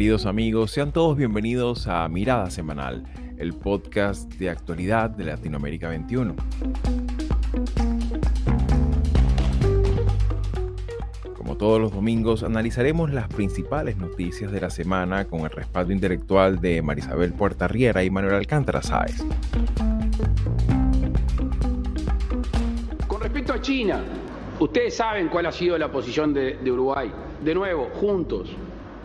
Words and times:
Queridos 0.00 0.24
amigos, 0.24 0.70
sean 0.70 0.92
todos 0.92 1.14
bienvenidos 1.14 1.86
a 1.86 2.08
Mirada 2.08 2.50
Semanal, 2.50 3.04
el 3.36 3.52
podcast 3.52 4.32
de 4.36 4.48
actualidad 4.48 5.10
de 5.10 5.24
Latinoamérica 5.24 5.90
21. 5.90 6.36
Como 11.36 11.58
todos 11.58 11.78
los 11.78 11.92
domingos, 11.92 12.42
analizaremos 12.42 13.12
las 13.12 13.28
principales 13.28 13.98
noticias 13.98 14.50
de 14.50 14.62
la 14.62 14.70
semana 14.70 15.26
con 15.26 15.40
el 15.40 15.50
respaldo 15.50 15.92
intelectual 15.92 16.62
de 16.62 16.80
Marisabel 16.80 17.34
Puerta 17.34 17.68
Riera 17.68 18.02
y 18.02 18.08
Manuel 18.08 18.36
Alcántara 18.36 18.80
Sáez. 18.80 19.22
Con 23.06 23.20
respecto 23.20 23.52
a 23.52 23.60
China, 23.60 24.00
ustedes 24.60 24.96
saben 24.96 25.28
cuál 25.28 25.44
ha 25.44 25.52
sido 25.52 25.76
la 25.76 25.92
posición 25.92 26.32
de, 26.32 26.56
de 26.56 26.72
Uruguay. 26.72 27.12
De 27.44 27.54
nuevo, 27.54 27.90
juntos, 28.00 28.56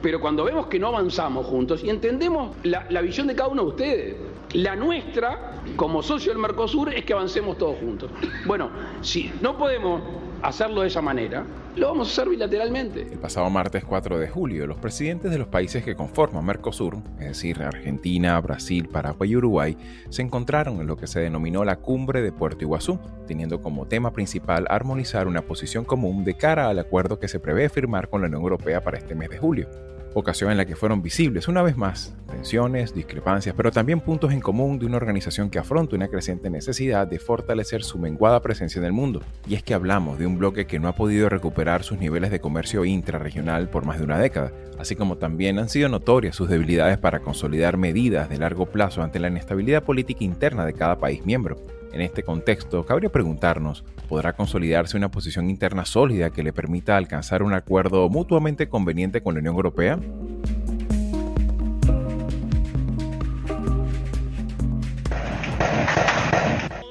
pero 0.05 0.21
cuando 0.21 0.43
vemos 0.43 0.67
que 0.67 0.77
no 0.77 0.89
avanzamos 0.89 1.47
juntos 1.47 1.83
y 1.83 1.89
entendemos 1.89 2.55
la, 2.61 3.01
visión 3.01 3.25
de 3.25 3.33
cada 3.33 3.49
uno 3.49 3.63
de 3.63 3.69
ustedes, 3.69 4.15
la 4.53 4.75
nuestra 4.75 5.53
como 5.75 6.03
socio 6.03 6.31
del 6.31 6.39
Mercosur 6.39 6.93
es 6.93 7.03
que 7.03 7.13
avancemos 7.13 7.57
todos 7.57 7.79
juntos. 7.79 8.11
Bueno, 8.45 8.69
si 9.01 9.31
no 9.41 9.57
podemos 9.57 10.03
hacerlo 10.43 10.81
de 10.81 10.89
esa 10.89 11.01
manera, 11.01 11.43
lo 11.75 11.87
vamos 11.87 12.07
a 12.07 12.11
hacer 12.11 12.29
bilateralmente. 12.29 13.01
El 13.13 13.17
pasado 13.17 13.49
martes 13.49 13.83
4 13.83 14.19
de 14.19 14.29
julio, 14.29 14.67
los 14.67 14.77
presidentes 14.77 15.31
de 15.31 15.39
los 15.39 15.47
países 15.47 15.83
que 15.83 15.95
conforman 15.95 16.45
Mercosur, 16.45 16.99
es 17.19 17.29
decir, 17.29 17.63
Argentina, 17.63 18.39
Brasil, 18.41 18.87
Paraguay 18.87 19.31
y 19.31 19.37
Uruguay, 19.37 19.75
se 20.09 20.21
encontraron 20.21 20.81
en 20.81 20.85
lo 20.85 20.97
que 20.97 21.07
se 21.07 21.19
denominó 21.19 21.65
la 21.65 21.77
cumbre 21.77 22.21
de 22.21 22.31
Puerto 22.31 22.63
Iguazú, 22.63 22.99
teniendo 23.25 23.59
como 23.59 23.87
tema 23.87 24.13
principal 24.13 24.67
armonizar 24.69 25.27
una 25.27 25.41
posición 25.41 25.83
común 25.83 26.23
de 26.23 26.37
cara 26.37 26.69
al 26.69 26.77
acuerdo 26.77 27.17
que 27.17 27.27
se 27.27 27.39
prevé 27.39 27.69
firmar 27.69 28.07
con 28.07 28.21
la 28.21 28.27
Unión 28.27 28.43
Europea 28.43 28.83
para 28.83 28.99
este 28.99 29.15
mes 29.15 29.31
de 29.31 29.39
julio 29.39 29.67
ocasión 30.15 30.49
en 30.49 30.57
la 30.57 30.65
que 30.65 30.77
fueron 30.77 31.01
visibles 31.01 31.47
una 31.49 31.61
vez 31.61 31.75
más 31.75 32.15
tensiones, 32.31 32.93
discrepancias, 32.93 33.53
pero 33.55 33.71
también 33.71 33.99
puntos 33.99 34.31
en 34.31 34.39
común 34.39 34.79
de 34.79 34.85
una 34.85 34.97
organización 34.97 35.49
que 35.49 35.59
afronta 35.59 35.95
una 35.95 36.07
creciente 36.07 36.49
necesidad 36.49 37.05
de 37.05 37.19
fortalecer 37.19 37.83
su 37.83 37.99
menguada 37.99 38.41
presencia 38.41 38.79
en 38.79 38.85
el 38.85 38.93
mundo. 38.93 39.21
Y 39.47 39.55
es 39.55 39.63
que 39.63 39.73
hablamos 39.73 40.17
de 40.17 40.25
un 40.25 40.37
bloque 40.37 40.65
que 40.65 40.79
no 40.79 40.87
ha 40.87 40.95
podido 40.95 41.29
recuperar 41.29 41.83
sus 41.83 41.99
niveles 41.99 42.31
de 42.31 42.39
comercio 42.39 42.85
intrarregional 42.85 43.69
por 43.69 43.85
más 43.85 43.97
de 43.97 44.05
una 44.05 44.17
década, 44.17 44.53
así 44.79 44.95
como 44.95 45.17
también 45.17 45.59
han 45.59 45.69
sido 45.69 45.89
notorias 45.89 46.35
sus 46.35 46.49
debilidades 46.49 46.97
para 46.97 47.19
consolidar 47.19 47.77
medidas 47.77 48.29
de 48.29 48.37
largo 48.37 48.65
plazo 48.65 49.03
ante 49.03 49.19
la 49.19 49.27
inestabilidad 49.27 49.83
política 49.83 50.23
interna 50.23 50.65
de 50.65 50.73
cada 50.73 50.97
país 50.97 51.25
miembro. 51.25 51.57
En 51.91 52.01
este 52.01 52.23
contexto, 52.23 52.85
cabría 52.85 53.09
preguntarnos, 53.09 53.85
¿podrá 54.05 54.33
consolidarse 54.33 54.97
una 54.97 55.09
posición 55.09 55.49
interna 55.49 55.85
sólida 55.85 56.29
que 56.29 56.43
le 56.43 56.53
permita 56.53 56.97
alcanzar 56.97 57.43
un 57.43 57.53
acuerdo 57.53 58.09
mutuamente 58.09 58.69
conveniente 58.69 59.21
con 59.21 59.33
la 59.33 59.39
Unión 59.39 59.55
Europea? 59.55 59.99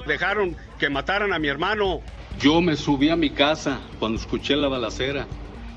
Dejaron 0.07 0.55
que 0.79 0.89
mataran 0.89 1.33
a 1.33 1.39
mi 1.39 1.47
hermano. 1.47 2.01
Yo 2.39 2.61
me 2.61 2.75
subí 2.75 3.09
a 3.09 3.15
mi 3.15 3.31
casa 3.31 3.79
cuando 3.99 4.19
escuché 4.19 4.55
la 4.55 4.67
balacera. 4.67 5.25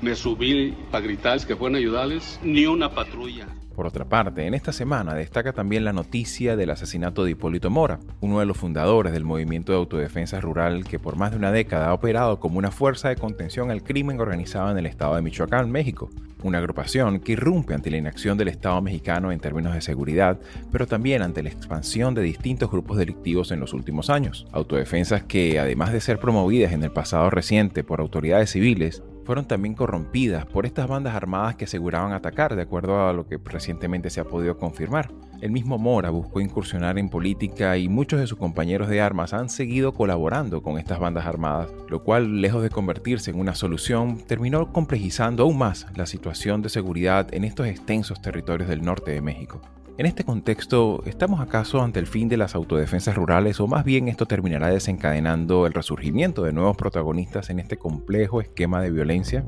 Me 0.01 0.15
subí 0.15 0.77
para 0.91 1.03
gritarles 1.03 1.45
que 1.45 1.55
fueron 1.55 1.75
a 1.75 1.79
ayudarles. 1.79 2.39
Ni 2.43 2.65
una 2.65 2.91
patrulla. 2.91 3.47
Por 3.79 3.87
otra 3.87 4.03
parte, 4.03 4.45
en 4.45 4.53
esta 4.55 4.73
semana 4.73 5.13
destaca 5.13 5.53
también 5.53 5.85
la 5.85 5.93
noticia 5.93 6.57
del 6.57 6.71
asesinato 6.71 7.23
de 7.23 7.31
Hipólito 7.31 7.69
Mora, 7.69 8.01
uno 8.19 8.41
de 8.41 8.45
los 8.45 8.57
fundadores 8.57 9.13
del 9.13 9.23
movimiento 9.23 9.71
de 9.71 9.77
autodefensa 9.77 10.41
rural 10.41 10.83
que 10.83 10.99
por 10.99 11.15
más 11.15 11.31
de 11.31 11.37
una 11.37 11.53
década 11.53 11.87
ha 11.87 11.93
operado 11.93 12.41
como 12.41 12.57
una 12.57 12.71
fuerza 12.71 13.07
de 13.07 13.15
contención 13.15 13.71
al 13.71 13.81
crimen 13.81 14.19
organizado 14.19 14.69
en 14.69 14.79
el 14.79 14.85
estado 14.85 15.15
de 15.15 15.21
Michoacán, 15.21 15.71
México, 15.71 16.09
una 16.43 16.57
agrupación 16.57 17.21
que 17.21 17.33
irrumpe 17.33 17.73
ante 17.73 17.89
la 17.89 17.95
inacción 17.95 18.37
del 18.37 18.49
Estado 18.49 18.81
mexicano 18.81 19.31
en 19.31 19.39
términos 19.39 19.73
de 19.73 19.81
seguridad, 19.81 20.39
pero 20.71 20.87
también 20.87 21.21
ante 21.21 21.43
la 21.43 21.49
expansión 21.49 22.13
de 22.13 22.21
distintos 22.21 22.71
grupos 22.71 22.97
delictivos 22.97 23.51
en 23.51 23.59
los 23.59 23.73
últimos 23.73 24.09
años. 24.09 24.45
Autodefensas 24.51 25.23
que, 25.23 25.59
además 25.59 25.91
de 25.93 26.01
ser 26.01 26.19
promovidas 26.19 26.73
en 26.73 26.83
el 26.83 26.91
pasado 26.91 27.29
reciente 27.29 27.83
por 27.83 27.99
autoridades 27.99 28.51
civiles, 28.51 29.03
fueron 29.29 29.45
también 29.45 29.75
corrompidas 29.75 30.47
por 30.47 30.65
estas 30.65 30.87
bandas 30.87 31.13
armadas 31.13 31.55
que 31.55 31.65
aseguraban 31.65 32.13
atacar, 32.13 32.55
de 32.55 32.63
acuerdo 32.63 33.07
a 33.07 33.13
lo 33.13 33.27
que 33.27 33.37
recientemente 33.37 34.09
se 34.09 34.19
ha 34.19 34.23
podido 34.23 34.57
confirmar. 34.57 35.11
El 35.39 35.51
mismo 35.51 35.77
Mora 35.77 36.09
buscó 36.09 36.41
incursionar 36.41 36.97
en 36.97 37.09
política 37.09 37.77
y 37.77 37.89
muchos 37.89 38.19
de 38.19 38.25
sus 38.25 38.39
compañeros 38.39 38.89
de 38.89 39.01
armas 39.01 39.35
han 39.35 39.51
seguido 39.51 39.93
colaborando 39.93 40.63
con 40.63 40.79
estas 40.79 40.97
bandas 40.97 41.27
armadas, 41.27 41.69
lo 41.89 42.03
cual, 42.03 42.41
lejos 42.41 42.63
de 42.63 42.71
convertirse 42.71 43.29
en 43.29 43.39
una 43.39 43.53
solución, 43.53 44.17
terminó 44.17 44.73
complejizando 44.73 45.43
aún 45.43 45.59
más 45.59 45.85
la 45.95 46.07
situación 46.07 46.63
de 46.63 46.69
seguridad 46.69 47.31
en 47.31 47.43
estos 47.43 47.67
extensos 47.67 48.23
territorios 48.23 48.67
del 48.67 48.81
norte 48.81 49.11
de 49.11 49.21
México. 49.21 49.61
En 49.99 50.05
este 50.05 50.23
contexto, 50.23 51.03
¿estamos 51.05 51.41
acaso 51.41 51.81
ante 51.81 51.99
el 51.99 52.07
fin 52.07 52.29
de 52.29 52.37
las 52.37 52.55
autodefensas 52.55 53.15
rurales 53.15 53.59
o 53.59 53.67
más 53.67 53.83
bien 53.83 54.07
esto 54.07 54.25
terminará 54.25 54.69
desencadenando 54.69 55.67
el 55.67 55.73
resurgimiento 55.73 56.43
de 56.43 56.53
nuevos 56.53 56.77
protagonistas 56.77 57.49
en 57.49 57.59
este 57.59 57.75
complejo 57.75 58.39
esquema 58.39 58.81
de 58.81 58.91
violencia? 58.91 59.43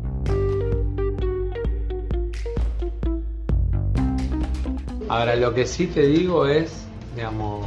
Ahora, 5.08 5.38
lo 5.38 5.54
que 5.54 5.66
sí 5.66 5.88
te 5.88 6.06
digo 6.06 6.46
es, 6.46 6.86
digamos, 7.16 7.66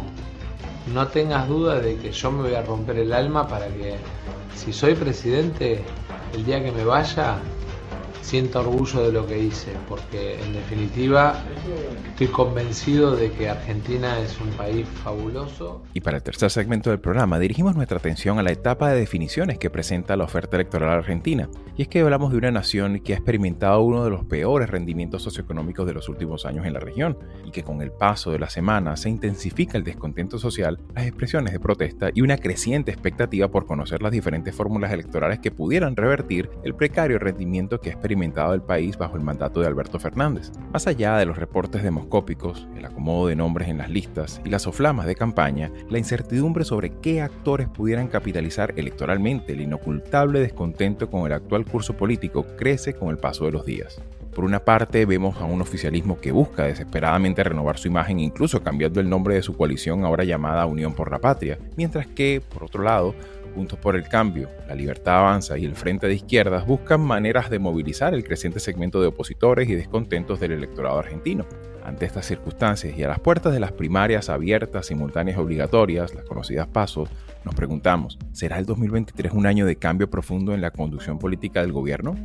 no 0.93 1.07
tengas 1.09 1.49
duda 1.49 1.81
de 1.81 1.97
que 1.97 2.13
yo 2.13 2.31
me 2.33 2.43
voy 2.43 2.55
a 2.55 2.61
romper 2.61 2.99
el 2.99 3.15
alma 3.15 3.49
para 3.49 3.69
que, 3.69 3.95
si 4.55 4.75
soy 4.75 4.95
presidente, 4.95 5.83
el 6.35 6.45
día 6.45 6.63
que 6.63 6.71
me 6.71 6.85
vaya, 6.85 7.39
siento 8.25 8.61
orgullo 8.61 9.03
de 9.03 9.13
lo 9.13 9.27
que 9.27 9.39
hice, 9.39 9.73
porque 9.87 10.43
en 10.43 10.55
definitiva 10.55 11.45
estoy 12.09 12.29
convencido 12.29 13.15
de 13.15 13.31
que 13.31 13.51
Argentina 13.51 14.19
es 14.19 14.41
un 14.41 14.49
país 14.51 14.87
fabuloso. 15.05 15.83
Y 15.93 16.01
para 16.01 16.17
el 16.17 16.23
tercer 16.23 16.51
segmento 16.51 16.89
del 16.89 17.01
programa 17.01 17.39
dirigimos 17.39 17.77
nuestra 17.77 17.99
atención 17.99 18.39
a 18.39 18.43
la 18.43 18.51
etapa 18.51 18.91
de 18.91 18.99
definiciones 18.99 19.59
que 19.59 19.69
presenta 19.69 20.17
la 20.17 20.25
oferta 20.25 20.57
electoral 20.57 20.89
argentina. 20.91 21.51
Y 21.77 21.83
es 21.83 21.89
que 21.89 22.01
hablamos 22.01 22.33
de 22.33 22.39
una 22.39 22.51
nación 22.51 23.01
que 23.01 23.13
ha 23.13 23.17
experimentado 23.17 23.83
uno 23.83 24.05
de 24.05 24.11
los 24.11 24.25
peores 24.25 24.71
rendimientos 24.71 25.23
socioeconómicos 25.23 25.87
de 25.87 25.93
los 25.93 26.09
últimos 26.09 26.47
años 26.47 26.65
en 26.65 26.73
la 26.73 26.81
región, 26.81 27.19
y 27.45 27.51
que 27.51 27.63
con 27.63 27.83
el 27.83 27.91
paso 27.91 28.33
de 28.33 28.39
la 28.39 28.49
semana 28.49 28.97
se 28.97 29.11
intensifica 29.11 29.77
el 29.77 29.85
descontento 29.85 30.39
social, 30.39 30.81
las 30.95 31.07
expresiones 31.07 31.53
de 31.53 31.61
protesta 31.61 32.11
y 32.15 32.23
una 32.23 32.39
creciente 32.39 32.91
expectativa 32.91 33.49
por 33.49 33.67
conocer 33.67 34.01
las 34.01 34.13
diferentes 34.13 34.55
fórmulas 34.55 34.93
electorales 34.93 35.41
que 35.41 35.51
pudieran 35.51 35.95
revertir 35.95 36.49
el 36.63 36.75
precario 36.75 37.19
rendimiento 37.19 37.81
que 37.81 37.91
ha 37.91 37.93
experimentado 38.15 38.55
el 38.55 38.63
país 38.63 38.97
bajo 38.97 39.17
el 39.17 39.25
mandato 39.25 39.61
de 39.61 39.67
Alberto 39.67 39.99
Fernández. 39.99 40.53
Más 40.73 40.87
allá 40.87 41.17
de 41.17 41.27
los 41.27 41.37
reportes 41.37 41.83
demoscópicos, 41.83 42.69
el 42.77 42.85
acomodo 42.85 43.27
de 43.27 43.35
nombres 43.35 43.69
en 43.69 43.79
las 43.79 43.91
listas 43.91 44.41
y 44.45 44.51
las 44.51 44.63
soflamas 44.63 45.07
de 45.07 45.17
campaña, 45.17 45.73
la 45.91 45.99
incertidumbre 45.99 46.65
sobre 46.65 46.93
qué 47.01 47.23
actores 47.23 47.69
pudieran 47.69 48.07
capitalizar 48.07 48.73
electoralmente 48.77 49.53
el 49.53 49.63
inocultable 49.63 50.39
descontento 50.39 51.11
con 51.11 51.27
el 51.27 51.33
actual 51.33 51.65
curso 51.65 51.97
político 51.97 52.47
crece 52.57 52.95
con 52.95 53.09
el 53.09 53.17
paso 53.17 53.47
de 53.47 53.53
los 53.53 53.67
días. 53.67 54.01
Por 54.33 54.45
una 54.45 54.65
parte, 54.65 55.07
vemos 55.07 55.37
a 55.41 55.45
un 55.45 55.61
oficialismo 55.61 56.21
que 56.21 56.33
busca 56.33 56.65
desesperadamente 56.65 57.43
renovar 57.43 57.79
su 57.79 57.89
imagen, 57.89 58.21
incluso 58.21 58.63
cambiando 58.63 59.01
el 59.01 59.09
nombre 59.09 59.35
de 59.35 59.43
su 59.43 59.57
coalición 59.57 60.05
ahora 60.05 60.25
llamada 60.25 60.67
Unión 60.67 60.95
por 60.95 61.11
la 61.11 61.21
Patria, 61.21 61.59
mientras 61.77 62.07
que, 62.07 62.41
por 62.53 62.65
otro 62.65 62.83
lado, 62.83 63.15
Juntos 63.55 63.79
por 63.79 63.95
el 63.95 64.09
Cambio, 64.09 64.49
La 64.67 64.75
Libertad 64.75 65.19
Avanza 65.19 65.57
y 65.57 65.65
el 65.65 65.77
Frente 65.77 66.09
de 66.09 66.15
Izquierdas 66.15 66.67
buscan 66.67 67.01
maneras 67.01 67.51
de 67.51 67.61
movilizar 67.61 68.13
el 68.13 68.25
creciente 68.25 68.59
segmento 68.59 69.01
de 69.01 69.07
opositores 69.07 69.69
y 69.69 69.75
descontentos 69.75 70.41
del 70.41 70.53
electorado 70.53 70.99
argentino. 70.99 71.47
Ante 71.85 72.07
estas 72.07 72.27
circunstancias 72.27 72.97
y 72.97 73.05
a 73.05 73.09
las 73.09 73.21
puertas 73.21 73.53
de 73.53 73.61
las 73.61 73.73
primarias 73.73 74.29
abiertas, 74.29 74.87
simultáneas 74.87 75.37
y 75.37 75.41
obligatorias, 75.41 76.15
las 76.15 76.25
conocidas 76.25 76.67
pasos, 76.67 77.09
nos 77.45 77.55
preguntamos, 77.55 78.19
¿será 78.33 78.59
el 78.59 78.67
2023 78.67 79.33
un 79.33 79.47
año 79.47 79.67
de 79.67 79.77
cambio 79.77 80.11
profundo 80.11 80.55
en 80.55 80.61
la 80.61 80.71
conducción 80.71 81.19
política 81.19 81.61
del 81.61 81.73
gobierno? 81.73 82.17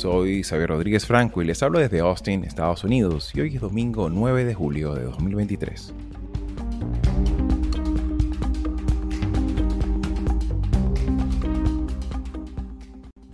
Soy 0.00 0.42
Xavier 0.42 0.70
Rodríguez 0.70 1.04
Franco 1.04 1.42
y 1.42 1.44
les 1.44 1.62
hablo 1.62 1.78
desde 1.78 2.00
Austin, 2.00 2.42
Estados 2.44 2.84
Unidos, 2.84 3.32
y 3.34 3.42
hoy 3.42 3.56
es 3.56 3.60
domingo 3.60 4.08
9 4.08 4.46
de 4.46 4.54
julio 4.54 4.94
de 4.94 5.04
2023. 5.04 5.92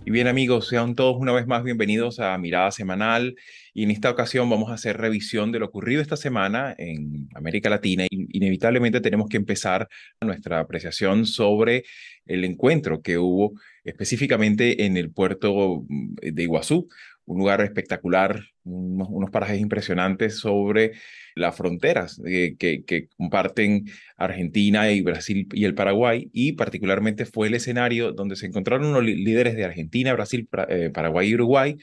Y 0.03 0.11
bien 0.11 0.27
amigos, 0.27 0.67
sean 0.67 0.93
todos 0.95 1.15
una 1.17 1.31
vez 1.31 1.47
más 1.47 1.63
bienvenidos 1.63 2.19
a 2.19 2.37
Mirada 2.37 2.71
Semanal 2.71 3.37
y 3.77 3.83
en 3.83 3.91
esta 3.91 4.09
ocasión 4.09 4.49
vamos 4.49 4.71
a 4.71 4.73
hacer 4.73 4.97
revisión 4.97 5.51
de 5.51 5.59
lo 5.59 5.67
ocurrido 5.67 6.01
esta 6.01 6.17
semana 6.17 6.73
en 6.79 7.29
América 7.35 7.69
Latina. 7.69 8.07
Inevitablemente 8.09 9.01
tenemos 9.01 9.29
que 9.29 9.37
empezar 9.37 9.87
nuestra 10.19 10.59
apreciación 10.59 11.27
sobre 11.27 11.83
el 12.25 12.43
encuentro 12.43 13.03
que 13.03 13.19
hubo 13.19 13.53
específicamente 13.83 14.85
en 14.87 14.97
el 14.97 15.11
puerto 15.11 15.85
mm, 15.87 16.15
de 16.23 16.41
Iguazú, 16.41 16.89
un 17.25 17.37
lugar 17.37 17.61
espectacular, 17.61 18.41
unos, 18.63 19.29
parajes 19.29 19.59
impresionantes 19.59 20.39
sobre 20.39 20.93
las 21.35 21.55
fronteras 21.55 22.19
eh, 22.25 22.55
que, 22.57 22.83
que, 22.83 23.09
comparten 23.15 23.85
Argentina 24.17 24.89
y 24.89 25.01
Brasil 25.01 25.47
y 25.53 25.65
el 25.65 25.75
Paraguay, 25.75 26.31
y 26.33 26.53
particularmente 26.53 27.25
fue 27.25 27.47
el 27.47 27.53
escenario 27.53 28.11
donde 28.11 28.37
se 28.37 28.47
encontraron 28.47 28.91
los 28.91 29.03
líderes 29.03 29.55
de 29.55 29.65
Argentina, 29.65 30.13
Brasil, 30.13 30.49
eh, 30.67 30.89
Paraguay 30.91 31.29
y 31.29 31.35
Uruguay, 31.35 31.77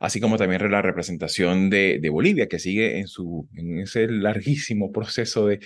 así 0.00 0.20
como 0.20 0.36
también 0.36 0.68
la 0.70 0.82
representación 0.82 1.70
de, 1.70 2.00
Bolivia, 2.10 2.48
que 2.48 2.58
sigue 2.58 2.98
en, 2.98 3.06
su, 3.06 3.48
en 3.54 3.78
ese 3.80 4.08
larguísimo 4.08 4.90
proceso 4.92 5.46
de, 5.46 5.60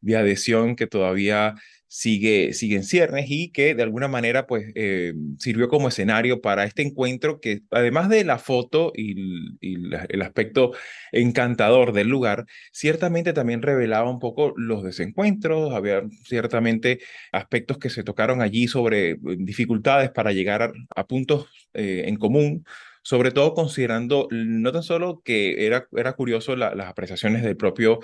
de 0.00 0.16
adhesión 0.16 0.76
que 0.76 0.86
todavía 0.86 1.56
sigue, 1.90 2.52
sigue 2.52 2.76
en 2.76 2.84
ciernes 2.84 3.26
y 3.28 3.50
que 3.50 3.74
de 3.74 3.82
alguna 3.82 4.06
manera 4.06 4.46
pues 4.46 4.70
eh, 4.76 5.12
sirvió 5.38 5.68
como 5.68 5.88
escenario 5.88 6.40
para 6.40 6.64
este 6.64 6.82
encuentro 6.82 7.40
que 7.40 7.62
además 7.72 8.08
de 8.08 8.24
la 8.24 8.38
foto 8.38 8.92
y, 8.94 9.16
el 9.60 10.22
aspecto 10.22 10.72
encantador 11.12 11.92
del 11.92 12.08
lugar, 12.08 12.46
ciertamente 12.72 13.32
también 13.32 13.60
revelaba 13.62 14.08
un 14.08 14.20
poco 14.20 14.54
los 14.56 14.84
desencuentros, 14.84 15.74
había 15.74 16.02
ciertamente 16.24 17.00
aspectos 17.32 17.78
que 17.78 17.90
se 17.90 18.04
tocaron 18.04 18.40
allí 18.40 18.68
sobre 18.68 19.10
eh, 19.10 19.18
dificultades 19.38 20.10
para 20.10 20.32
llegar 20.32 20.72
a, 20.94 21.06
puntos 21.06 21.48
eh, 21.74 22.04
en 22.06 22.16
común 22.16 22.64
sobre 23.02 23.30
todo 23.30 23.54
considerando 23.54 24.28
no 24.30 24.72
tan 24.72 24.82
solo 24.82 25.22
que 25.24 25.66
era, 25.66 25.86
era 25.96 26.12
curioso 26.12 26.56
las 26.56 26.88
apreciaciones 26.88 27.42
del 27.42 27.56
propio 27.56 28.00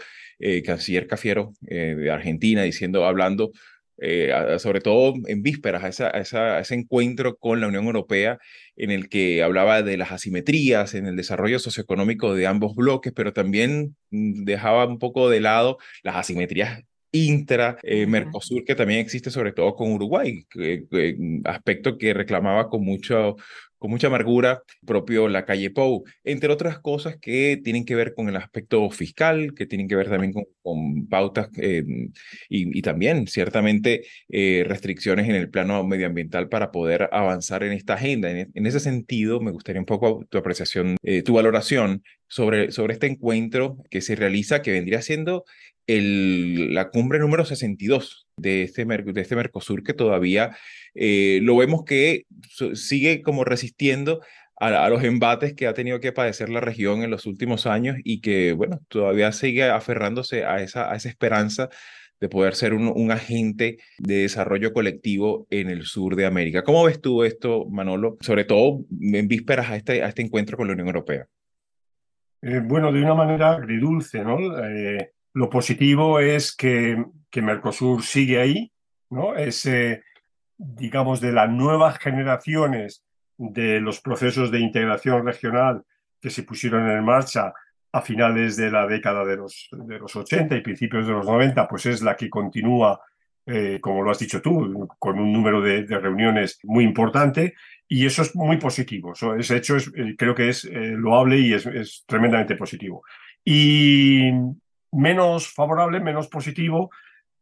canciller 0.65 1.07
Cafiero 1.07 1.53
de 1.61 2.11
Argentina, 2.11 2.63
diciendo, 2.63 3.07
hablando 3.07 3.53
eh, 3.99 4.31
sobre 4.59 4.81
todo 4.83 5.15
en 5.27 5.43
vísperas 5.43 6.01
a, 6.01 6.11
esa, 6.11 6.59
ese 6.59 6.75
encuentro 6.75 7.37
con 7.39 7.61
la 7.61 7.69
Unión 7.69 7.87
Europea 7.87 8.39
en 8.77 8.91
el 8.91 9.09
que 9.09 9.43
hablaba 9.43 9.83
de 9.83 9.97
las 9.97 10.13
asimetrías 10.13 10.95
en 10.95 11.07
el 11.07 11.17
desarrollo 11.17 11.59
socioeconómico 11.59 12.35
de 12.35 12.47
ambos 12.47 12.75
bloques, 12.75 13.13
pero 13.15 13.33
también 13.33 13.97
mm, 14.11 14.45
dejaba 14.45 14.87
un 14.87 14.99
poco 14.99 15.31
de 15.31 15.41
lado 15.41 15.79
las 16.03 16.17
asimetrías 16.17 16.83
intra-Mercosur 17.25 18.61
eh, 18.61 18.65
que 18.65 18.75
también 18.75 19.01
existe 19.01 19.31
sobre 19.31 19.53
todo 19.53 19.75
con 19.75 19.93
Uruguay, 19.93 20.47
aspecto 21.45 21.99
que 21.99 22.15
reclamaba 22.15 22.69
con 22.69 22.85
mucho 22.85 23.37
con 23.79 23.91
mucha 23.91 24.07
amargura, 24.07 24.63
propio 24.85 25.29
la 25.29 25.45
calle 25.45 25.71
Pou, 25.71 26.05
entre 26.25 26.51
otras 26.53 26.79
cosas 26.79 27.19
que 27.19 27.61
tienen 27.63 27.85
que 27.85 27.95
ver 27.95 28.15
con 28.15 28.29
el 28.29 28.37
aspecto 28.37 28.89
fiscal, 28.91 29.55
que 29.55 29.67
tienen 29.67 29.89
que 29.89 29.97
ver 29.97 30.09
también 30.09 30.33
con, 30.33 31.07
pautas 31.09 31.49
eh, 31.59 31.85
y, 32.49 32.83
también 32.83 33.27
ciertamente 33.27 34.05
eh, 34.29 34.65
restricciones 34.67 35.29
en 35.29 35.35
el 35.35 35.51
plano 35.51 35.85
medioambiental 35.85 36.49
para 36.49 36.71
poder 36.71 37.09
avanzar 37.13 37.63
en 37.63 37.73
esta 37.73 37.95
agenda. 37.95 38.31
En, 38.31 38.67
ese 38.67 38.81
sentido, 38.81 39.41
me 39.41 39.51
gustaría 39.51 39.81
un 39.81 39.87
poco 39.87 40.25
tu 40.31 40.39
apreciación, 40.39 40.97
eh, 41.03 41.23
tu 41.23 41.35
valoración 41.35 42.03
sobre, 42.29 42.73
sobre 42.73 42.95
este 42.95 43.07
encuentro 43.07 43.77
que 43.91 44.01
se 44.01 44.17
realiza, 44.17 44.63
que 44.63 44.73
vendría 44.73 45.03
siendo 45.03 45.45
el, 45.87 46.75
la 46.75 46.91
cumbre 46.91 47.19
número 47.19 47.45
62 47.45 48.27
de 48.37 48.63
este, 48.63 48.85
de 48.85 49.21
este 49.21 49.37
Mercosur 49.37 49.83
que 49.83 49.95
todavía 49.95 50.57
eh, 50.95 51.41
lo 51.43 51.57
vemos 51.57 51.85
que 51.85 52.25
sigue 52.75 53.23
como 53.23 53.45
resistiendo 53.45 54.21
a, 54.59 54.89
los 54.89 55.05
embates 55.05 55.55
que 55.55 55.67
ha 55.67 55.75
tenido 55.75 56.01
que 56.01 56.13
padecer 56.13 56.49
la 56.49 56.61
región 56.61 57.03
en 57.03 57.11
los 57.11 57.27
últimos 57.27 57.67
años 57.67 57.97
y 58.05 58.21
que, 58.21 58.53
bueno, 58.53 58.81
todavía 58.89 59.31
sigue 59.33 59.65
aferrándose 59.65 60.45
a 60.45 60.63
esa, 60.63 60.91
a 60.91 60.97
esa 60.97 61.09
esperanza 61.09 61.69
de 62.21 62.31
poder 62.31 62.55
ser 62.55 62.73
un, 62.73 62.89
un, 62.89 63.11
agente 63.11 63.77
de 63.99 64.23
desarrollo 64.23 64.73
colectivo 64.73 65.47
en 65.51 65.69
el 65.69 65.83
sur 65.85 66.17
de 66.17 66.25
América. 66.25 66.65
¿Cómo 66.65 66.85
ves 66.85 67.03
tú 67.03 67.25
esto, 67.25 67.67
Manolo, 67.69 68.17
sobre 68.21 68.45
todo 68.45 68.87
en 68.99 69.29
vísperas 69.29 69.69
a 69.69 69.77
este, 69.77 70.03
a 70.03 70.09
este 70.09 70.23
encuentro 70.23 70.57
con 70.57 70.67
la 70.67 70.73
Unión 70.73 70.89
Europea? 70.89 71.27
Eh, 72.41 72.61
bueno, 72.65 72.91
de 72.91 73.03
una 73.03 73.15
manera 73.15 73.53
agridulce, 73.53 74.25
¿no? 74.25 74.39
Eh, 74.65 75.13
lo 75.37 75.51
positivo 75.51 76.19
es 76.19 76.57
que, 76.57 77.05
Mercosur 77.37 78.03
sigue 78.03 78.41
ahí, 78.41 78.73
¿no? 79.11 79.37
Es, 79.37 79.69
digamos, 80.57 81.21
de 81.21 81.33
las 81.33 81.51
nuevas 81.51 81.99
generaciones 81.99 83.05
de 83.37 83.79
los 83.79 84.01
procesos 84.01 84.51
de 84.51 84.61
integración 84.61 85.27
regional 85.27 85.85
que 86.19 86.31
se 86.31 86.45
pusieron 86.45 86.89
en 86.89 87.05
marcha 87.05 87.53
a 87.93 88.01
finales 88.01 88.57
de 88.57 88.71
la 88.71 88.87
década 88.87 89.25
de 89.27 89.37
los, 89.37 89.69
de 89.71 89.99
los 89.99 90.17
80 90.17 90.57
y 90.57 90.61
principios 90.63 91.07
de 91.07 91.13
los 91.13 91.27
90, 91.27 91.69
pues 91.69 91.85
es 91.85 92.01
la 92.01 92.17
que 92.17 92.31
continúa, 92.31 93.01
eh, 93.45 93.79
como 93.81 94.03
lo 94.03 94.11
has 94.11 94.19
dicho 94.19 94.41
tú, 94.41 94.89
con 94.99 95.19
un 95.19 95.33
número 95.33 95.61
de, 95.61 95.85
reuniones 95.87 96.59
muy 96.63 96.85
importante 96.85 97.55
y 97.87 98.07
eso 98.07 98.23
es 98.23 98.35
muy 98.35 98.57
positivo. 98.57 99.13
ese 99.39 99.57
hecho 99.57 99.77
es, 99.77 99.93
eh, 99.95 100.15
creo 100.17 100.35
que 100.35 100.49
es 100.49 100.65
eh, 100.65 100.95
loable 100.97 101.39
y 101.39 101.53
es, 101.53 101.67
es 101.67 102.05
tremendamente 102.07 102.57
positivo. 102.57 103.03
Y 103.45 104.31
menos 104.97 105.53
favorable, 105.53 106.01
menos 106.01 106.29
positivo, 106.29 106.91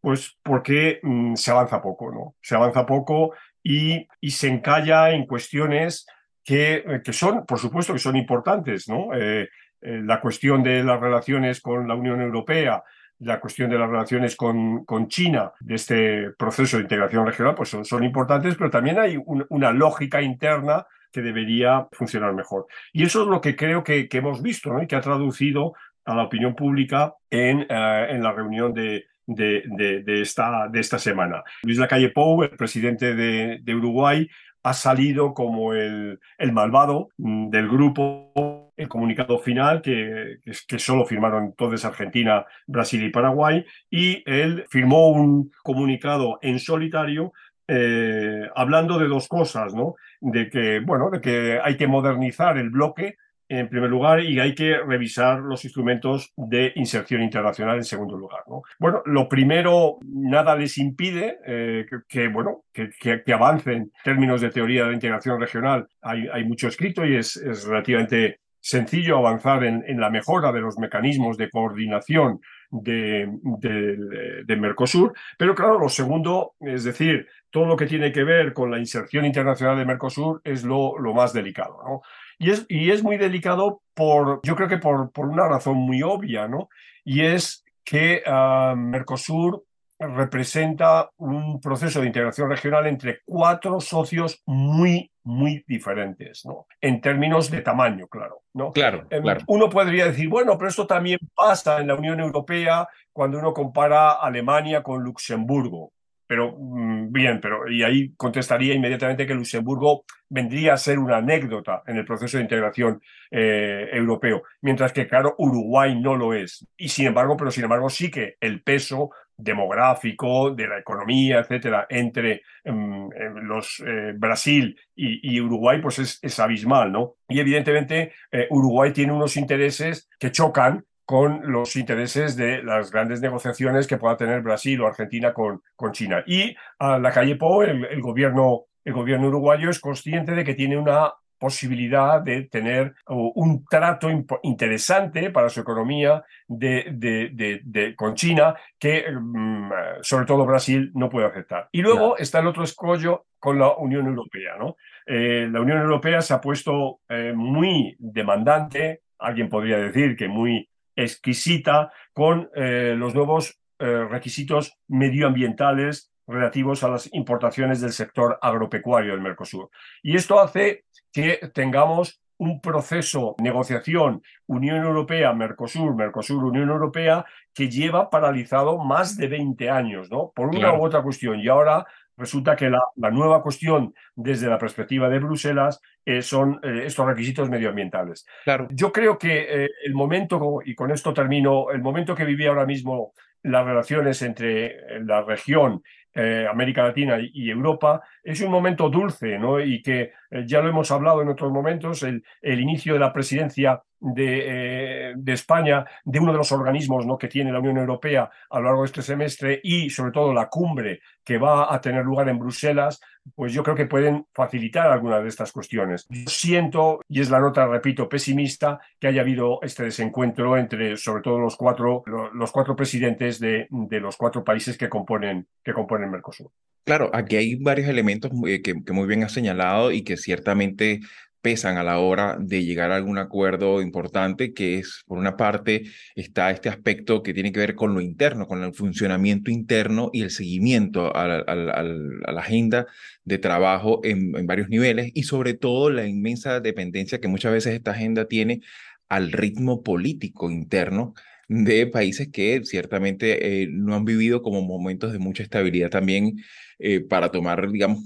pues 0.01 0.37
porque 0.43 1.01
mm, 1.03 1.35
se 1.35 1.51
avanza 1.51 1.81
poco, 1.81 2.12
¿no? 2.12 2.35
Se 2.43 2.55
avanza 2.55 2.85
poco 2.85 3.33
y, 3.62 4.06
y 4.21 4.31
se 4.31 4.49
encalla 4.49 5.11
en 5.12 5.27
cuestiones 5.27 6.06
que, 6.45 6.75
eh, 6.75 7.01
que, 7.03 7.12
son, 7.12 7.47
por 7.47 7.59
supuesto, 7.59 7.93
que 7.93 7.99
son 7.99 8.17
importantes, 8.17 8.89
¿no? 8.89 9.15
Eh, 9.15 9.49
eh, 9.81 10.01
la 10.05 10.21
cuestión 10.21 10.62
de 10.62 10.83
las 10.83 11.01
relaciones 11.01 11.61
con 11.61 11.89
la 11.89 11.95
Unión 11.95 12.21
Europea, 12.21 12.83
la 13.21 13.41
cuestión 13.41 13.71
de 13.71 13.79
las 13.79 13.89
relaciones 13.89 14.37
con, 14.37 14.85
con 14.85 15.09
China, 15.09 15.53
de 15.61 15.75
este 15.77 16.31
proceso 16.33 16.77
de 16.77 16.83
integración 16.83 17.27
regional, 17.27 17.55
pues 17.55 17.71
son, 17.71 17.85
son 17.85 18.05
importantes, 18.05 18.56
pero 18.56 18.71
también 18.71 18.99
hay 18.99 19.17
una 19.27 19.73
lógica 19.73 20.21
interna 20.21 20.87
que 21.11 21.23
debería 21.23 21.87
funcionar 21.93 22.35
mejor. 22.35 22.67
Y 22.93 23.05
eso 23.05 23.23
es 23.23 23.29
lo 23.29 23.41
que 23.41 23.55
creo 23.55 23.85
que, 23.85 24.09
que 24.09 24.19
hemos 24.19 24.43
visto 24.43 24.73
¿no? 24.73 24.83
y 24.83 24.87
que 24.87 24.97
ha 24.97 25.01
traducido 25.01 25.75
a 26.05 26.15
la 26.15 26.25
opinión 26.25 26.55
pública 26.55 27.15
en, 27.31 27.67
en 27.69 28.23
la 28.23 28.33
reunión 28.33 28.73
de, 28.73 29.06
de, 29.27 30.23
esta, 30.23 30.69
de 30.69 30.81
esta 30.81 30.99
semana. 30.99 31.43
Luis 31.62 31.79
Lacalle 31.79 32.11
Pou, 32.11 32.43
el 32.43 32.51
presidente 32.51 33.15
de, 33.15 33.75
Uruguay, 33.75 34.29
ha 34.62 34.73
salido 34.73 35.35
como 35.35 35.75
el, 35.75 36.19
el 36.39 36.53
malvado 36.53 37.09
mm, 37.19 37.51
del 37.51 37.69
grupo 37.69 38.73
el 38.77 38.89
comunicado 38.89 39.39
final, 39.39 39.83
que, 39.83 40.39
que, 40.67 40.79
solo 40.81 41.06
firmaron 41.06 41.55
todos 41.55 41.85
Argentina, 41.85 42.45
Brasil 42.67 43.05
y 43.05 43.11
Paraguay, 43.11 43.65
y 43.89 44.23
él 44.27 44.65
firmó 44.69 45.11
un 45.11 45.53
comunicado 45.62 46.39
en 46.43 46.59
solitario 46.59 47.33
eh, 47.69 48.49
hablando 48.55 48.99
de 48.99 49.06
dos 49.06 49.29
cosas, 49.29 49.75
¿no? 49.75 49.95
De 50.21 50.51
que, 50.51 50.81
bueno, 50.81 51.11
de 51.11 51.21
que 51.21 51.61
hay 51.62 51.77
que 51.77 51.87
modernizar 51.87 52.59
el 52.59 52.71
bloque 52.71 53.17
en 53.49 53.69
primer 53.69 53.91
lugar 53.91 54.20
y 54.20 54.41
hay 54.41 54.55
que 54.55 54.79
revisar 54.79 55.41
los 55.41 55.64
instrumentos 55.64 56.32
de 56.37 56.73
inserción 56.76 57.23
internacional 57.23 57.76
en 57.76 57.85
segundo 57.85 58.17
lugar. 58.17 58.41
¿no? 58.49 58.62
Bueno, 58.79 59.02
lo 59.06 59.29
primero, 59.29 59.99
nada 60.02 60.56
les 60.56 60.79
impide 60.79 61.38
eh, 61.46 61.86
que, 62.08 62.29
bueno, 62.29 62.65
que, 62.72 62.91
que, 63.01 63.32
avancen 63.32 63.74
en 63.74 63.93
términos 64.03 64.41
de 64.41 64.51
teoría 64.51 64.86
de 64.86 64.94
integración 64.94 65.41
regional. 65.41 65.86
Hay, 66.03 66.27
hay 66.32 66.44
mucho 66.44 66.69
escrito 66.69 67.05
y 67.05 67.17
es, 67.17 67.36
es 67.36 67.65
relativamente 67.65 68.41
sencillo 68.60 69.19
avanzar 69.19 69.63
en, 69.65 69.84
en, 69.86 70.01
la 70.01 70.08
mejora 70.08 70.51
de 70.51 70.60
los 70.60 70.79
mecanismos 70.79 71.36
de 71.36 71.51
coordinación 71.51 72.41
de, 72.70 73.29
de, 73.60 74.43
de, 74.44 74.56
Mercosur. 74.56 75.13
Pero 75.36 75.55
claro, 75.55 75.79
lo 75.79 75.91
segundo, 75.91 76.55
es 76.60 76.84
decir, 76.84 77.29
todo 77.51 77.67
lo 77.67 77.77
que 77.77 77.84
tiene 77.84 78.10
que 78.10 78.24
ver 78.24 78.55
con 78.55 78.70
la 78.70 78.79
inserción 78.79 79.27
internacional 79.27 79.77
de 79.77 79.84
Mercosur 79.84 80.41
es 80.44 80.65
lo, 80.65 80.98
lo 80.98 81.13
más 81.13 81.34
delicado. 81.34 81.77
¿no? 81.86 82.01
Y 82.38 82.50
es, 82.50 82.67
y 82.69 82.91
es 82.91 83.03
muy 83.03 83.17
delicado 83.17 83.82
por, 83.94 84.41
yo 84.43 84.56
creo 84.56 84.69
que 84.69 84.79
por, 84.79 85.10
por 85.12 85.26
una 85.26 85.48
razón 85.48 85.76
muy 85.76 86.03
obvia, 86.03 86.48
¿no? 86.48 86.69
Y 87.05 87.22
es 87.22 87.64
que 87.84 88.22
uh, 88.26 88.76
Mercosur 88.76 89.64
representa 89.98 91.10
un 91.19 91.60
proceso 91.60 92.00
de 92.00 92.06
integración 92.06 92.50
regional 92.50 92.86
entre 92.86 93.20
cuatro 93.24 93.81
socios 93.81 94.43
muy, 94.46 95.10
muy 95.22 95.64
diferentes, 95.67 96.44
¿no? 96.44 96.67
En 96.81 97.00
términos 97.00 97.50
de 97.50 97.60
tamaño, 97.60 98.08
claro, 98.08 98.43
¿no? 98.53 98.72
Claro, 98.72 99.06
em, 99.10 99.22
claro. 99.22 99.41
Uno 99.46 99.70
podría 99.70 100.06
decir, 100.06 100.29
bueno, 100.29 100.58
pero 100.58 100.69
esto 100.69 100.86
también 100.86 101.19
pasa 101.34 101.81
en 101.81 101.88
la 101.88 101.94
Unión 101.94 102.20
Europea 102.20 102.88
cuando 103.12 103.38
uno 103.38 103.55
compara 103.55 104.12
Alemania 104.12 104.82
con 104.82 105.03
Luxemburgo. 105.03 105.93
Pero 106.26 106.56
mm, 106.58 107.12
bien, 107.12 107.40
pero 107.40 107.70
y 107.70 107.82
ahí 107.82 108.12
contestaría 108.16 108.74
inmediatamente 108.74 109.26
que 109.26 109.34
Luxemburgo 109.34 110.04
vendría 110.28 110.74
a 110.74 110.78
ser 110.78 110.98
una 110.98 111.19
anécdota 111.19 111.82
en 111.86 111.96
el 111.96 112.04
proceso 112.04 112.36
de 112.36 112.43
integración 112.43 113.02
eh, 113.31 113.88
europeo, 113.93 114.43
mientras 114.62 114.93
que 114.93 115.06
claro 115.06 115.34
Uruguay 115.38 116.00
no 116.00 116.16
lo 116.16 116.34
es. 116.34 116.66
Y 116.76 116.88
sin 116.88 117.06
embargo, 117.06 117.36
pero 117.36 117.50
sin 117.50 117.64
embargo 117.64 117.90
sí 117.90 118.10
que 118.10 118.36
el 118.40 118.62
peso 118.62 119.10
demográfico 119.36 120.50
de 120.50 120.69
la 120.69 120.78
economía, 120.78 121.40
etcétera, 121.40 121.86
entre 121.90 122.43
em, 122.62 123.10
em, 123.12 123.34
los 123.43 123.82
eh, 123.86 124.12
Brasil 124.16 124.78
y, 124.94 125.40
Uruguay, 125.40 125.81
pues 125.81 126.20
es, 126.22 126.38
abismal, 126.38 126.93
¿no? 126.93 127.16
Y 127.28 127.40
evidentemente 127.40 128.12
eh, 128.31 128.46
Uruguay 128.50 128.93
tiene 128.93 129.12
unos 129.12 129.36
intereses 129.36 130.08
que 130.19 130.31
chocan 130.31 130.84
con 131.05 131.53
los 131.53 131.77
intereses 131.77 132.37
de 132.37 132.63
las 132.63 132.91
grandes 132.91 133.20
negociaciones 133.20 133.87
que 133.87 133.99
pueda 133.99 134.17
tener 134.17 134.41
Brasil 134.41 134.81
o 134.81 134.87
Argentina 134.87 135.32
con, 135.32 135.63
con 135.77 135.93
China. 135.93 136.25
Y 136.27 136.56
a 136.79 136.99
la 136.99 137.13
calle 137.13 137.37
Po, 137.37 137.63
el, 137.63 138.01
gobierno, 138.01 138.65
el 138.84 138.93
gobierno 138.93 139.29
uruguayo 139.29 139.70
es 139.70 139.81
consciente 139.81 140.32
de 140.32 140.44
que 140.44 140.55
tiene 140.55 140.79
una 140.79 141.13
posibilidad 141.39 142.23
de 142.23 142.44
tener 142.44 142.94
un 143.06 143.67
trato 143.67 144.08
interesante 144.43 145.31
para 145.31 145.51
su 145.51 145.61
economía 145.61 146.25
de, 146.49 146.87
de, 146.91 147.94
con 147.96 148.15
China 148.15 148.55
que 148.79 149.05
mm, 149.13 149.70
sobre 150.01 150.25
todo 150.25 150.46
Brasil 150.46 150.91
no 150.94 151.11
puede 151.11 151.27
aceptar. 151.27 151.69
Y 151.70 151.82
luego 151.82 152.17
está 152.17 152.39
el 152.39 152.46
otro 152.46 152.65
escollo 152.65 153.27
con 153.39 153.58
la 153.58 153.77
Unión 153.77 154.06
Europea. 154.06 154.56
¿no? 154.58 154.77
Eh, 155.06 155.46
la 155.51 155.61
Unión 155.61 155.82
Europea 155.82 156.23
se 156.23 156.32
ha 156.32 156.41
puesto 156.41 157.01
eh, 157.11 157.34
muy 157.37 157.94
demandante, 157.99 159.03
alguien 159.19 159.51
podría 159.51 159.77
decir 159.77 160.17
que 160.17 160.29
muy 160.29 160.67
exquisita, 160.96 161.93
con 162.13 162.51
eh, 162.55 162.94
los 162.96 163.15
nuevos 163.15 163.58
requisitos 163.77 164.79
medioambientales 164.89 166.10
relativos 166.27 166.82
a 166.84 166.89
las 166.89 167.13
importaciones 167.13 167.82
del 167.82 167.93
sector 167.93 168.39
agropecuario 168.41 169.13
del 169.13 169.20
Mercosur. 169.20 169.69
Y 170.03 170.17
esto 170.17 170.41
hace 170.41 170.84
que 171.13 171.51
tengamos 171.53 172.22
un 172.39 172.60
proceso 172.60 173.36
negociación 173.39 174.22
Unión 174.46 174.79
Europea, 174.79 175.32
Mercosur, 175.32 175.94
Mercosur, 175.94 176.44
Unión 176.44 176.69
Europea, 176.69 177.24
que 177.53 177.69
lleva 177.69 178.10
paralizado 178.10 178.79
más 178.79 179.17
de 179.17 179.29
20 179.29 179.70
años, 179.70 180.10
¿no? 180.10 180.32
Por 180.34 180.48
una 180.48 180.74
u 180.74 180.84
otra 180.84 181.03
cuestión. 181.03 181.41
Y 181.41 181.48
ahora 181.48 181.86
resulta 182.17 182.56
que 182.56 182.71
la, 182.71 183.11
nueva 183.11 183.43
cuestión 183.43 183.94
desde 184.15 184.49
la 184.49 184.59
perspectiva 184.59 185.09
de 185.09 185.19
Bruselas 185.19 185.81
eh, 186.05 186.23
son 186.23 186.61
eh, 186.63 186.83
estos 186.87 187.06
requisitos 187.06 187.49
medioambientales. 187.49 188.27
Claro. 188.44 188.69
Yo 188.71 188.93
creo 188.93 189.19
que 189.19 189.65
eh, 189.65 189.71
el 189.85 189.94
momento, 189.94 190.61
y 190.65 190.75
con 190.75 190.91
esto 190.91 191.13
termino, 191.13 191.71
el 191.71 191.81
momento 191.81 192.15
que 192.15 192.25
viví 192.25 192.47
ahora 192.47 192.67
mismo 192.67 193.13
las 193.44 193.65
relaciones 193.65 194.20
entre 194.22 195.01
la 195.05 195.22
región 195.22 195.82
eh, 196.17 196.46
América 196.48 196.84
Latina 196.84 197.19
y, 197.20 197.51
Europa, 197.51 198.01
es 198.22 198.41
un 198.41 198.53
momento 198.53 198.89
dulce, 198.89 199.36
¿no? 199.36 199.58
Y 199.58 199.82
que 199.82 200.13
eh, 200.31 200.44
ya 200.46 200.60
lo 200.60 200.69
hemos 200.69 200.93
hablado 200.93 201.20
en 201.20 201.29
otros 201.29 201.51
momentos, 201.51 202.05
el, 202.05 202.22
inicio 202.43 202.94
de 202.94 203.01
la 203.01 203.13
presidencia 203.13 203.82
de, 203.98 205.10
eh, 205.10 205.15
de, 205.17 205.32
España, 205.32 205.84
de 206.05 206.20
uno 206.20 206.31
de 206.31 206.39
los 206.39 206.53
organismos 206.53 207.05
¿no? 207.05 207.19
que 207.19 207.27
tiene 207.27 207.51
la 207.51 207.58
Unión 207.58 207.79
Europea 207.79 208.31
a 208.48 208.58
lo 208.60 208.67
largo 208.67 208.82
de 208.82 208.86
este 208.86 209.03
semestre 209.03 209.60
y 209.65 209.91
sobre 209.91 210.13
todo 210.13 210.32
la 210.32 210.48
cumbre 210.48 211.01
que 211.24 211.39
va 211.39 211.74
a 211.74 211.81
tener 211.81 212.05
lugar 212.05 212.29
en 212.29 212.39
Bruselas, 212.39 213.01
pues 213.34 213.52
yo 213.52 213.62
creo 213.62 213.76
que 213.76 213.86
pueden 213.86 214.26
facilitar 214.32 214.88
algunas 214.88 215.22
de 215.22 215.28
estas 215.28 215.52
cuestiones. 215.52 216.06
Siento, 216.26 217.00
y 217.08 217.20
es 217.20 217.31
la 217.31 217.40
nota, 217.40 217.66
repito, 217.66 218.08
pesimista, 218.08 218.81
que 218.98 219.08
haya 219.08 219.22
habido 219.22 219.60
este 219.62 219.84
desencuentro 219.84 220.56
entre 220.56 220.96
sobre 220.96 221.22
todo 221.22 221.38
los 221.38 221.56
cuatro, 221.56 222.02
los 222.32 222.52
cuatro 222.52 222.76
presidentes 222.76 223.40
de, 223.40 223.66
de 223.70 224.00
los 224.00 224.16
cuatro 224.16 224.44
países 224.44 224.76
que 224.76 224.88
componen, 224.88 225.46
que 225.62 225.72
componen 225.72 226.10
Mercosur. 226.10 226.50
Claro, 226.84 227.10
aquí 227.14 227.36
hay 227.36 227.54
varios 227.54 227.88
elementos 227.88 228.31
que, 228.44 228.60
que, 228.62 228.93
muy 228.93 229.06
bien 229.06 229.24
has 229.24 229.32
señalado 229.32 229.90
y 229.90 230.02
que 230.02 230.19
ciertamente 230.19 231.00
pesan 231.44 231.77
a 231.77 231.82
la 231.84 231.98
hora 231.98 232.39
de 232.41 232.65
llegar 232.65 232.91
a 232.91 232.96
algún 232.96 233.19
acuerdo 233.19 233.82
importante, 233.82 234.55
que 234.55 234.79
es, 234.79 235.05
por 235.06 235.19
una 235.19 235.36
parte, 235.36 235.84
está 236.17 236.51
este 236.51 236.70
aspecto 236.70 237.22
que 237.22 237.34
tiene 237.34 237.53
que 237.53 237.60
ver 237.60 237.74
con 237.74 237.93
lo 237.93 238.01
interno, 238.01 238.46
con 238.48 238.65
el 238.65 238.72
funcionamiento 238.72 239.51
interno 239.51 240.08
y 240.15 240.22
el 240.22 240.31
seguimiento 240.31 241.15
a 241.15 241.29
la, 241.29 242.41
agenda 242.41 242.86
de 243.24 243.39
trabajo 243.39 244.01
en, 244.05 244.34
en 244.36 244.46
varios 244.46 244.70
niveles 244.70 245.10
y 245.15 245.24
sobre 245.24 245.53
todo 245.53 245.91
la 245.91 246.06
inmensa 246.06 246.60
dependencia 246.60 247.20
que 247.20 247.29
muchas 247.29 247.53
veces 247.53 247.74
esta 247.74 247.91
agenda 247.91 248.24
tiene 248.27 248.63
al 249.10 249.31
ritmo 249.31 249.82
político 249.82 250.51
interno 250.51 251.15
de 251.48 251.86
países 251.86 252.29
que 252.32 252.60
ciertamente 252.65 253.63
eh, 253.63 253.69
no 253.70 253.94
han 253.94 254.05
vivido 254.05 254.43
como 254.43 254.63
momentos 254.63 255.13
de 255.13 255.19
mucha 255.19 255.43
estabilidad 255.43 255.91
también 255.91 256.39
eh, 256.78 257.00
para 257.00 257.31
tomar, 257.31 257.70
digamos, 257.70 258.04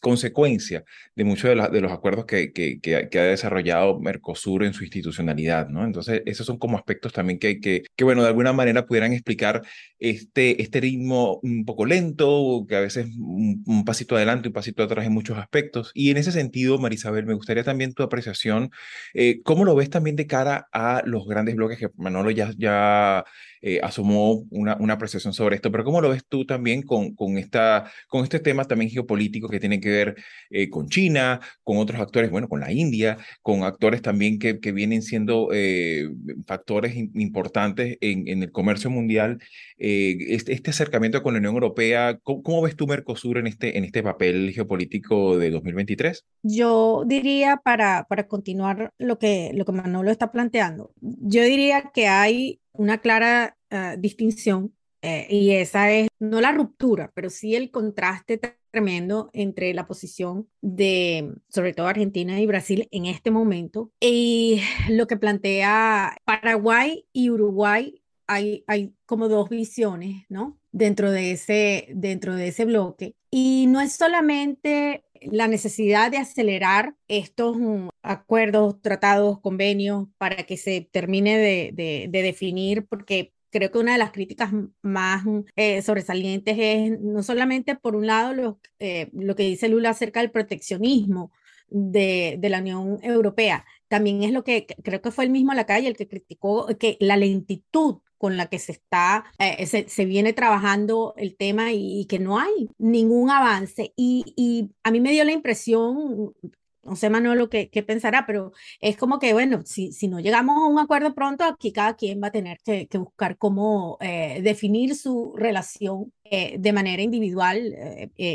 consecuencia 0.00 0.84
de 1.14 1.24
muchos 1.24 1.50
de, 1.50 1.68
de, 1.70 1.80
los 1.80 1.92
acuerdos 1.92 2.26
que, 2.26 2.52
que, 2.52 2.80
que, 2.80 3.18
ha 3.18 3.22
desarrollado 3.24 4.00
Mercosur 4.00 4.64
en 4.64 4.72
su 4.72 4.84
institucionalidad, 4.84 5.68
¿no? 5.68 5.84
Entonces, 5.84 6.22
esos 6.26 6.46
son 6.46 6.58
como 6.58 6.76
aspectos 6.76 7.12
también 7.12 7.38
que, 7.38 7.60
que, 7.60 7.82
que 7.96 8.04
bueno, 8.04 8.22
de 8.22 8.28
alguna 8.28 8.52
manera 8.52 8.86
pudieran 8.86 9.12
explicar 9.12 9.62
este, 9.98 10.62
este 10.62 10.80
ritmo 10.80 11.40
un 11.42 11.64
poco 11.64 11.86
lento, 11.86 12.64
que 12.68 12.76
a 12.76 12.80
veces 12.80 13.06
un, 13.18 13.62
un 13.66 13.84
pasito 13.84 14.16
adelante, 14.16 14.48
un 14.48 14.54
pasito 14.54 14.82
atrás 14.82 15.06
en 15.06 15.12
muchos 15.12 15.38
aspectos. 15.38 15.90
Y 15.94 16.10
en 16.10 16.16
ese 16.16 16.32
sentido, 16.32 16.78
Marisabel, 16.78 17.26
me 17.26 17.34
gustaría 17.34 17.64
también 17.64 17.94
tu 17.94 18.02
apreciación, 18.02 18.70
eh, 19.14 19.40
¿cómo 19.44 19.64
lo 19.64 19.74
ves 19.74 19.90
también 19.90 20.16
de 20.16 20.26
cara 20.26 20.68
a 20.72 21.02
los 21.04 21.26
grandes 21.26 21.56
bloques 21.56 21.78
que 21.78 21.88
Manolo 21.96 22.30
ya, 22.30 22.52
ya 22.56 23.24
eh, 23.62 23.80
asomó 23.82 24.44
una, 24.50 24.76
una 24.76 24.94
apreciación 24.94 25.32
sobre 25.32 25.56
esto, 25.56 25.70
pero 25.72 25.84
¿cómo 25.84 26.00
lo 26.00 26.10
ves 26.10 26.24
tú 26.28 26.44
también 26.44 26.82
con, 26.82 27.14
con, 27.14 27.38
esta, 27.38 27.90
con 28.08 28.22
este 28.22 28.40
tema 28.40 28.64
también 28.64 28.90
geopolítico 28.90 29.48
que 29.48 29.60
tiene 29.60 29.80
que 29.80 29.90
ver 29.90 30.16
eh, 30.50 30.68
con 30.68 30.88
China, 30.88 31.40
con 31.64 31.78
otros 31.78 32.00
actores, 32.00 32.30
bueno, 32.30 32.48
con 32.48 32.60
la 32.60 32.72
India, 32.72 33.18
con 33.42 33.62
actores 33.64 34.02
también 34.02 34.38
que, 34.38 34.60
que 34.60 34.72
vienen 34.72 35.02
siendo 35.02 35.48
eh, 35.52 36.08
factores 36.46 36.96
importantes 36.96 37.98
en, 38.00 38.28
en, 38.28 38.42
el 38.42 38.52
comercio 38.52 38.90
mundial? 38.90 39.38
Este, 39.78 40.52
este, 40.52 40.70
acercamiento 40.70 41.22
con 41.22 41.34
la 41.34 41.38
Unión 41.38 41.54
Europea, 41.54 42.18
¿cómo, 42.22 42.42
¿cómo, 42.42 42.62
ves 42.62 42.76
tú 42.76 42.86
Mercosur 42.86 43.38
en 43.38 43.46
este, 43.46 43.78
en 43.78 43.84
este 43.84 44.02
papel 44.02 44.52
geopolítico 44.52 45.38
de 45.38 45.50
2023? 45.50 46.24
Yo 46.42 47.04
diría, 47.06 47.58
para, 47.62 48.04
para 48.08 48.26
continuar 48.26 48.92
lo 48.98 49.18
que, 49.18 49.52
lo 49.54 49.64
que 49.64 49.72
Manolo 49.72 50.10
está 50.10 50.32
planteando, 50.32 50.92
yo 51.00 51.42
diría 51.42 51.90
que 51.94 52.08
hay 52.08 52.60
una 52.78 52.98
clara 52.98 53.58
uh, 53.70 54.00
distinción 54.00 54.72
eh, 55.02 55.26
y 55.30 55.50
esa 55.50 55.92
es 55.92 56.08
no 56.18 56.40
la 56.40 56.52
ruptura, 56.52 57.12
pero 57.14 57.30
sí 57.30 57.54
el 57.54 57.70
contraste 57.70 58.40
tremendo 58.70 59.30
entre 59.32 59.72
la 59.74 59.86
posición 59.86 60.48
de, 60.60 61.34
sobre 61.48 61.72
todo 61.72 61.86
Argentina 61.86 62.40
y 62.40 62.46
Brasil 62.46 62.88
en 62.90 63.06
este 63.06 63.30
momento 63.30 63.92
y 64.00 64.60
lo 64.88 65.06
que 65.06 65.16
plantea 65.16 66.16
Paraguay 66.24 67.06
y 67.12 67.30
Uruguay. 67.30 68.02
Hay, 68.30 68.62
hay 68.66 68.92
como 69.06 69.28
dos 69.28 69.48
visiones, 69.48 70.26
¿no? 70.28 70.58
Dentro 70.70 71.10
de, 71.10 71.30
ese, 71.30 71.88
dentro 71.94 72.34
de 72.34 72.48
ese 72.48 72.66
bloque. 72.66 73.14
Y 73.30 73.66
no 73.68 73.80
es 73.80 73.94
solamente 73.94 75.04
la 75.22 75.48
necesidad 75.48 76.10
de 76.10 76.18
acelerar 76.18 76.94
estos 77.08 77.56
mm, 77.56 77.88
acuerdos, 78.02 78.80
tratados, 78.82 79.40
convenios 79.40 80.08
para 80.18 80.44
que 80.44 80.56
se 80.56 80.88
termine 80.90 81.38
de, 81.38 82.08
de, 82.08 82.22
definir, 82.22 82.86
porque 82.86 83.32
creo 83.50 83.70
que 83.70 83.78
una 83.78 83.92
de 83.92 83.98
las 83.98 84.12
críticas 84.12 84.52
más 84.82 85.24
eh, 85.56 85.82
sobresalientes 85.82 86.56
es 86.58 87.00
no 87.00 87.22
solamente 87.22 87.76
por 87.76 87.96
un 87.96 88.06
lado 88.06 88.34
lo, 88.34 88.60
eh, 88.78 89.08
lo 89.12 89.34
que 89.36 89.44
dice 89.44 89.68
Lula 89.68 89.90
acerca 89.90 90.20
del 90.20 90.30
proteccionismo 90.30 91.32
de, 91.68 92.36
de, 92.38 92.48
la 92.48 92.60
Unión 92.60 92.98
Europea, 93.02 93.64
también 93.88 94.22
es 94.22 94.32
lo 94.32 94.44
que 94.44 94.66
creo 94.82 95.02
que 95.02 95.10
fue 95.10 95.24
el 95.24 95.30
mismo 95.30 95.52
la 95.54 95.66
calle 95.66 95.88
el 95.88 95.96
que 95.96 96.08
criticó 96.08 96.66
que 96.78 96.96
la 97.00 97.16
lentitud 97.16 97.98
con 98.18 98.36
la 98.36 98.46
que 98.46 98.58
se 98.58 98.72
está, 98.72 99.24
eh, 99.38 99.66
se, 99.66 99.88
se, 99.88 100.04
viene 100.04 100.32
trabajando 100.32 101.14
el 101.16 101.36
tema 101.36 101.72
y, 101.72 102.06
que 102.06 102.18
no 102.18 102.38
hay 102.38 102.68
ningún 102.78 103.30
avance. 103.30 103.92
Y, 103.96 104.24
y, 104.36 104.70
a 104.82 104.90
mí 104.90 105.00
me 105.00 105.12
dio 105.12 105.24
la 105.24 105.32
impresión, 105.32 106.34
no 106.82 106.96
sé 106.96 107.10
Manolo 107.10 107.48
qué, 107.48 107.70
qué 107.70 107.82
pensará, 107.82 108.26
pero 108.26 108.52
es 108.80 108.96
como 108.96 109.18
que, 109.18 109.32
bueno, 109.32 109.62
si, 109.64 109.92
si 109.92 110.08
no 110.08 110.20
llegamos 110.20 110.56
a 110.56 110.66
un 110.66 110.78
acuerdo 110.78 111.14
pronto, 111.14 111.44
aquí 111.44 111.72
cada 111.72 111.96
quien 111.96 112.20
va 112.22 112.28
a 112.28 112.32
tener 112.32 112.58
que, 112.64 112.88
que 112.88 112.98
buscar 112.98 113.38
cómo 113.38 113.98
eh, 114.00 114.40
definir 114.42 114.94
su 114.96 115.34
relación 115.36 116.12
eh, 116.24 116.56
de 116.58 116.72
manera 116.72 117.02
individual, 117.02 117.74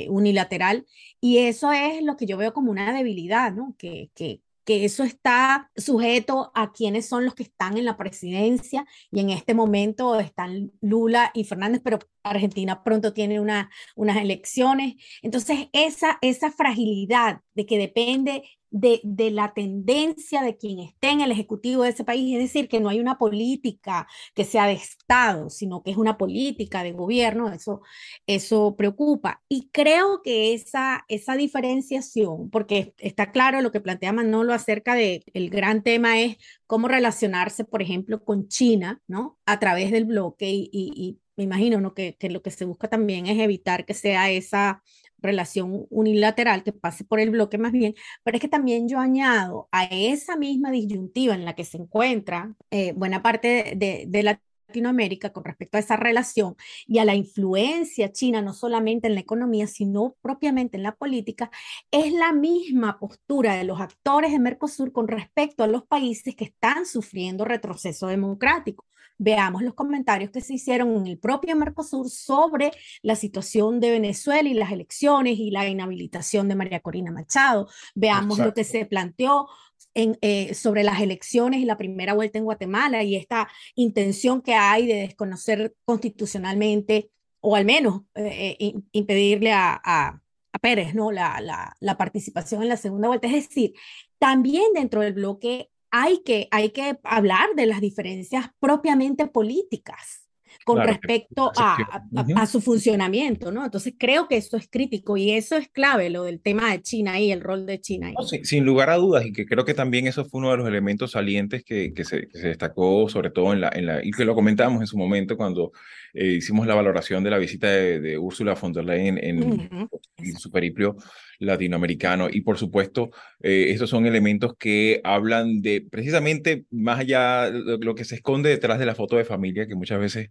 unilateral, 0.10 0.86
y 1.20 1.40
eso 1.40 1.72
es 1.72 2.04
lo 2.04 2.18
que 2.18 2.26
yo 2.26 2.38
veo 2.38 2.54
como 2.54 2.72
una 2.72 2.94
debilidad, 2.94 3.54
¿no? 3.54 3.76
Que, 3.78 4.10
que, 4.16 4.42
que 4.66 4.86
eso 4.86 5.04
está 5.04 5.72
sujeto 5.76 6.52
a 6.56 6.72
quienes 6.72 7.08
son 7.08 7.26
los 7.26 7.36
que 7.36 7.44
están 7.44 7.78
en 7.78 7.86
la 7.86 7.98
presidencia 7.98 8.86
y 9.12 9.20
en 9.20 9.30
este 9.30 9.54
momento 9.54 10.20
están 10.20 10.72
Lula 10.82 11.32
y 11.34 11.44
Fernández, 11.44 11.82
pero 11.84 12.00
Argentina 12.24 12.84
pronto 12.84 13.14
tiene 13.14 13.40
una, 13.40 13.70
unas 13.96 14.18
elecciones. 14.18 14.96
Entonces, 15.22 15.68
esa, 15.74 16.18
esa 16.22 16.52
fragilidad 16.52 17.42
de 17.54 17.66
que 17.66 17.78
depende 17.78 18.44
de, 18.74 19.00
de, 19.04 19.30
la 19.30 19.54
tendencia 19.54 20.42
de 20.42 20.58
quien 20.58 20.80
esté 20.80 21.12
en 21.12 21.22
el 21.22 21.32
ejecutivo 21.32 21.84
de 21.84 21.92
ese 21.92 22.04
país, 22.04 22.36
es 22.36 22.42
decir, 22.42 22.68
que 22.68 22.80
no 22.80 22.90
hay 22.90 23.00
una 23.00 23.20
política 23.20 24.08
que 24.34 24.46
sea 24.46 24.66
de 24.66 24.74
Estado, 24.74 25.52
sino 25.52 25.84
que 25.84 25.92
es 25.92 25.98
una 25.98 26.18
política 26.18 26.84
de 26.84 26.92
gobierno, 26.92 27.54
eso, 27.54 27.82
eso 28.26 28.76
preocupa. 28.76 29.44
Y 29.48 29.70
creo 29.72 30.24
que 30.24 30.56
esa, 30.56 31.06
esa 31.08 31.36
diferenciación, 31.36 32.50
porque 32.50 32.96
está 32.98 33.32
claro 33.32 33.62
lo 33.62 33.72
que 33.72 33.80
plantea 33.80 34.12
Manolo 34.12 34.54
acerca 34.54 34.96
de, 34.96 35.24
el 35.36 35.52
gran 35.52 35.84
tema 35.84 36.20
es 36.20 36.38
cómo 36.66 36.88
relacionarse, 36.88 37.66
por 37.66 37.84
ejemplo, 37.84 38.24
con 38.26 38.48
China, 38.48 39.02
¿no? 39.08 39.38
A 39.46 39.60
través 39.60 39.92
del 39.92 40.06
bloque 40.06 40.50
y, 40.50 40.70
y, 40.74 40.92
y 40.96 41.20
me 41.36 41.44
imagino, 41.44 41.80
¿no? 41.80 41.94
Que, 41.94 42.16
que 42.18 42.30
lo 42.32 42.42
que 42.42 42.50
se 42.50 42.66
busca 42.66 42.88
también 42.88 43.28
es 43.28 43.40
evitar 43.40 43.86
que 43.86 43.94
sea 43.94 44.32
esa 44.32 44.82
relación 45.24 45.88
unilateral 45.90 46.64
que 46.64 46.74
pase 46.74 47.04
por 47.04 47.20
el 47.20 47.32
bloque 47.32 47.58
más 47.58 47.72
bien, 47.72 47.96
pero 48.24 48.38
es 48.38 48.42
que 48.42 48.48
también 48.48 48.88
yo 48.88 49.00
añado 49.00 49.70
a 49.72 49.86
esa 49.86 50.36
misma 50.36 50.70
disyuntiva 50.72 51.34
en 51.34 51.46
la 51.46 51.56
que 51.56 51.66
se 51.66 51.78
encuentra 51.78 52.54
eh, 52.70 52.94
buena 52.94 53.24
parte 53.24 53.74
de, 53.76 54.06
de, 54.08 54.24
Latinoamérica 54.24 55.32
con 55.32 55.44
respecto 55.44 55.78
a 55.78 55.80
esa 55.80 55.96
relación 55.98 56.56
y 56.88 56.98
a 56.98 57.06
la 57.06 57.14
influencia 57.16 58.12
china, 58.12 58.42
no 58.42 58.54
solamente 58.54 59.08
en 59.08 59.14
la 59.14 59.22
economía, 59.22 59.68
sino 59.68 60.16
propiamente 60.22 60.78
en 60.78 60.84
la 60.84 60.96
política, 60.96 61.52
es 61.92 62.12
la 62.12 62.34
misma 62.34 63.00
postura 63.00 63.56
de 63.56 63.66
los 63.66 63.80
actores 63.80 64.32
de 64.32 64.40
Mercosur 64.40 64.92
con 64.92 65.08
respecto 65.08 65.64
a 65.64 65.68
los 65.68 65.86
países 65.86 66.36
que 66.36 66.46
están 66.46 66.86
sufriendo 66.86 67.46
retroceso 67.46 68.08
democrático. 68.08 68.86
Veamos 69.18 69.62
los 69.62 69.74
comentarios 69.74 70.32
que 70.32 70.42
se 70.42 70.56
hicieron 70.56 70.96
en 70.96 71.08
el 71.08 71.18
propio 71.18 71.56
Mercosur 71.56 72.10
sobre 72.10 72.72
la 73.02 73.16
situación 73.16 73.80
de 73.80 73.92
Venezuela 73.92 74.50
y 74.50 74.54
las 74.54 74.72
elecciones 74.72 75.38
y 75.40 75.52
la 75.52 75.68
inhabilitación 75.68 76.48
de 76.48 76.56
María 76.56 76.80
Corina 76.80 77.12
Machado. 77.12 77.68
Veamos 77.96 78.40
lo 78.40 78.54
que 78.54 78.64
se 78.64 78.86
planteó 78.86 79.48
en, 79.94 80.18
eh, 80.22 80.54
sobre 80.54 80.84
las 80.84 81.02
elecciones 81.02 81.60
y 81.60 81.66
la 81.66 81.78
primera 81.78 82.14
vuelta 82.14 82.38
en 82.38 82.46
Guatemala 82.46 83.04
y 83.04 83.16
esta 83.16 83.48
intención 83.76 84.42
que 84.42 84.56
hay 84.56 84.88
de 84.88 84.96
desconocer 84.96 85.76
constitucionalmente 85.86 87.12
o 87.42 87.56
al 87.56 87.66
menos 87.66 88.02
eh, 88.16 88.56
eh, 88.60 88.74
impedirle 88.94 89.52
a, 89.52 89.80
a, 89.84 90.20
Pérez 90.62 90.96
¿no? 90.96 91.12
La, 91.12 91.42
la, 91.42 91.76
la, 91.82 91.98
participación 91.98 92.64
en 92.64 92.70
la 92.70 92.78
segunda 92.78 93.10
vuelta. 93.10 93.28
Es 93.28 93.50
decir, 93.50 93.74
también 94.18 94.72
dentro 94.74 95.02
del 95.02 95.12
bloque 95.12 95.70
hay 95.96 96.24
que, 96.24 96.48
hay 96.50 96.72
que 96.72 97.00
hablar 97.04 97.54
de 97.56 97.68
las 97.68 97.80
diferencias 97.80 98.48
propiamente 98.60 99.28
políticas 99.28 100.23
con 100.66 100.80
respecto 100.80 101.52
a, 101.58 102.04
a, 102.36 102.46
su 102.46 102.62
funcionamiento, 102.62 103.52
¿no? 103.52 103.66
Entonces 103.66 103.94
creo 103.98 104.28
que 104.28 104.38
eso 104.38 104.58
es 104.58 104.68
crítico 104.70 105.18
y 105.18 105.32
eso 105.32 105.56
es 105.56 105.70
clave, 105.70 106.10
lo 106.10 106.24
del 106.24 106.40
tema 106.40 106.72
de 106.72 106.82
China 106.82 107.20
y 107.20 107.32
el 107.32 107.42
rol 107.42 107.66
de 107.66 107.80
China. 107.82 108.08
Ahí. 108.08 108.44
sin, 108.44 108.66
lugar 108.66 108.90
a 108.90 108.96
dudas, 108.96 109.26
y 109.26 109.34
que 109.34 109.46
creo 109.46 109.66
que 109.66 109.74
también 109.74 110.08
eso 110.08 110.26
fue 110.26 110.40
uno 110.40 110.52
de 110.52 110.58
los 110.58 110.68
elementos 110.68 111.12
salientes 111.12 111.64
que, 111.64 111.94
que, 111.94 112.06
se, 112.06 112.28
se, 112.32 112.50
destacó, 112.50 113.08
sobre 113.10 113.30
todo 113.30 113.54
en 113.54 113.62
la, 113.62 113.72
en 113.74 113.86
la, 113.86 114.04
y 114.04 114.12
que 114.12 114.26
lo 114.26 114.36
comentamos 114.36 114.82
en 114.82 114.88
su 114.88 114.98
momento 114.98 115.38
cuando 115.38 115.72
eh, 116.14 116.34
hicimos 116.34 116.68
la 116.68 116.76
valoración 116.76 117.24
de 117.24 117.32
la 117.32 117.38
visita 117.38 117.68
de, 117.68 118.00
de 118.00 118.18
Ursula 118.18 118.54
von 118.54 118.72
der 118.72 118.86
Leyen 118.86 119.18
en, 119.18 119.90
en 120.18 120.36
su 120.36 120.52
periplo 120.52 120.96
latinoamericano. 121.40 122.28
Y 122.32 122.42
por 122.42 122.58
supuesto, 122.58 123.12
eh, 123.42 123.68
estos 123.70 123.90
son 123.90 124.06
elementos 124.06 124.56
que 124.58 125.02
hablan 125.04 125.62
de 125.62 125.86
precisamente 125.90 126.66
más 126.72 127.00
allá 127.00 127.50
de 127.50 127.78
lo 127.80 127.96
que 127.96 128.06
se 128.06 128.16
esconde 128.16 128.50
detrás 128.50 128.80
de 128.80 128.86
la 128.86 128.96
foto 128.96 129.18
de 129.18 129.26
familia, 129.26 129.68
que 129.68 129.76
muchas 129.76 130.00
veces 130.00 130.30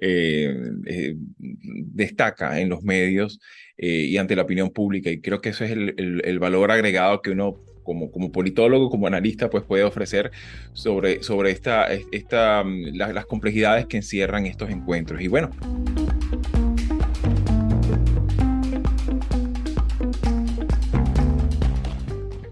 eh, 0.00 0.54
eh, 0.86 1.14
destaca 1.38 2.60
en 2.60 2.68
los 2.68 2.82
medios 2.82 3.40
y 3.76 4.16
ante 4.16 4.36
la 4.36 4.42
opinión 4.42 4.70
pública. 4.70 5.10
Y 5.10 5.20
creo 5.20 5.40
que 5.40 5.50
eso 5.50 5.64
es 5.64 5.72
el, 5.72 6.22
el, 6.24 6.38
valor 6.38 6.70
agregado 6.70 7.22
que 7.22 7.30
uno 7.30 7.60
como, 7.82 8.10
como 8.10 8.32
politólogo, 8.32 8.90
como 8.90 9.06
analista, 9.06 9.50
pues 9.50 9.64
puede 9.64 9.84
ofrecer 9.84 10.32
sobre, 10.72 11.22
sobre 11.22 11.50
esta, 11.50 11.88
esta, 11.92 12.64
mm, 12.64 12.96
las 12.96 13.26
complejidades 13.26 13.86
que 13.86 13.98
encierran 13.98 14.46
estos 14.46 14.70
encuentros. 14.70 15.20
Y 15.20 15.28
bueno. 15.28 15.50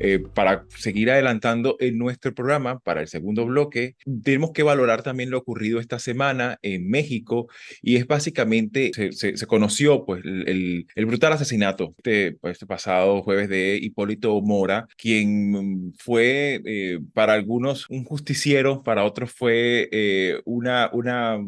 Eh, 0.04 0.18
para 0.18 0.66
seguir 0.76 1.12
adelantando 1.12 1.76
en 1.78 1.96
nuestro 1.96 2.34
programa, 2.34 2.80
para 2.80 3.02
el 3.02 3.06
segundo 3.06 3.46
bloque, 3.46 3.94
tenemos 4.24 4.50
que 4.50 4.64
valorar 4.64 5.02
también 5.04 5.30
lo 5.30 5.38
ocurrido 5.38 5.78
esta 5.78 6.00
semana 6.00 6.58
en 6.62 6.88
México 6.90 7.46
y 7.82 7.94
es 7.94 8.06
básicamente, 8.08 8.90
se, 8.94 9.12
se, 9.12 9.46
conoció 9.46 10.04
pues 10.04 10.24
el, 10.24 10.88
el, 10.92 11.06
brutal 11.06 11.34
asesinato 11.34 11.94
este, 11.98 12.36
este, 12.42 12.66
pasado 12.66 13.22
jueves 13.22 13.48
de 13.48 13.78
Hipólito 13.80 14.40
Mora, 14.42 14.88
quien 14.96 15.94
fue 15.96 16.60
eh, 16.64 16.98
para 17.14 17.34
algunos 17.34 17.88
un 17.88 18.02
justiciero, 18.04 18.82
para 18.82 19.04
otros 19.04 19.30
fue 19.30 19.88
eh, 19.92 20.40
una, 20.44 20.90
una 20.92 21.38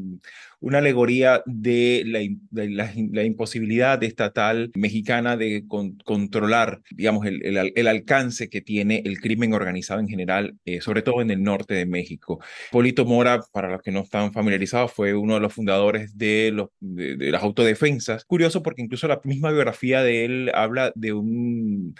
una 0.64 0.78
alegoría 0.78 1.42
de 1.44 2.04
la, 2.06 2.90
la, 3.12 3.22
imposibilidad 3.22 4.02
estatal 4.02 4.72
mexicana 4.74 5.36
de 5.36 5.66
controlar, 6.04 6.80
digamos, 6.90 7.26
el, 7.26 7.42
el, 7.74 7.86
alcance 7.86 8.48
que 8.48 8.62
tiene 8.62 9.02
el 9.04 9.20
crimen 9.20 9.52
organizado 9.52 10.00
en 10.00 10.08
general, 10.08 10.56
eh, 10.64 10.80
sobre 10.80 11.02
todo 11.02 11.20
en 11.20 11.30
el 11.30 11.42
norte 11.42 11.74
de 11.74 11.84
México. 11.84 12.40
Polito 12.72 13.04
Mora, 13.04 13.42
para 13.52 13.68
los 13.68 13.82
que 13.82 13.92
no 13.92 14.00
están 14.00 14.32
familiarizados, 14.32 14.90
fue 14.90 15.12
uno 15.12 15.34
de 15.34 15.40
los 15.40 15.52
fundadores 15.52 16.16
de, 16.16 16.50
los, 16.50 16.70
de 16.80 17.30
las 17.30 17.42
autodefensas. 17.42 18.24
Curioso 18.24 18.62
porque 18.62 18.80
incluso 18.80 19.06
la 19.06 19.20
misma 19.22 19.50
biografía 19.50 20.02
de 20.02 20.24
él 20.24 20.50
habla 20.54 20.92
de 20.94 21.12
un 21.12 21.94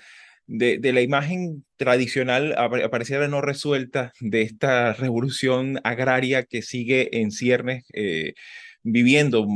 de, 0.46 0.78
de, 0.78 0.92
la 0.92 1.00
imagen 1.00 1.64
tradicional 1.76 2.54
apareciera 2.57 3.28
no 3.28 3.40
resuelta 3.40 4.12
de 4.20 4.42
esta 4.42 4.92
revolución 4.92 5.80
agraria 5.85 6.44
que 6.44 6.62
sigue 6.62 7.20
en 7.20 7.30
ciernes. 7.30 7.85
Eh, 7.92 8.35
viviendo 8.87 9.46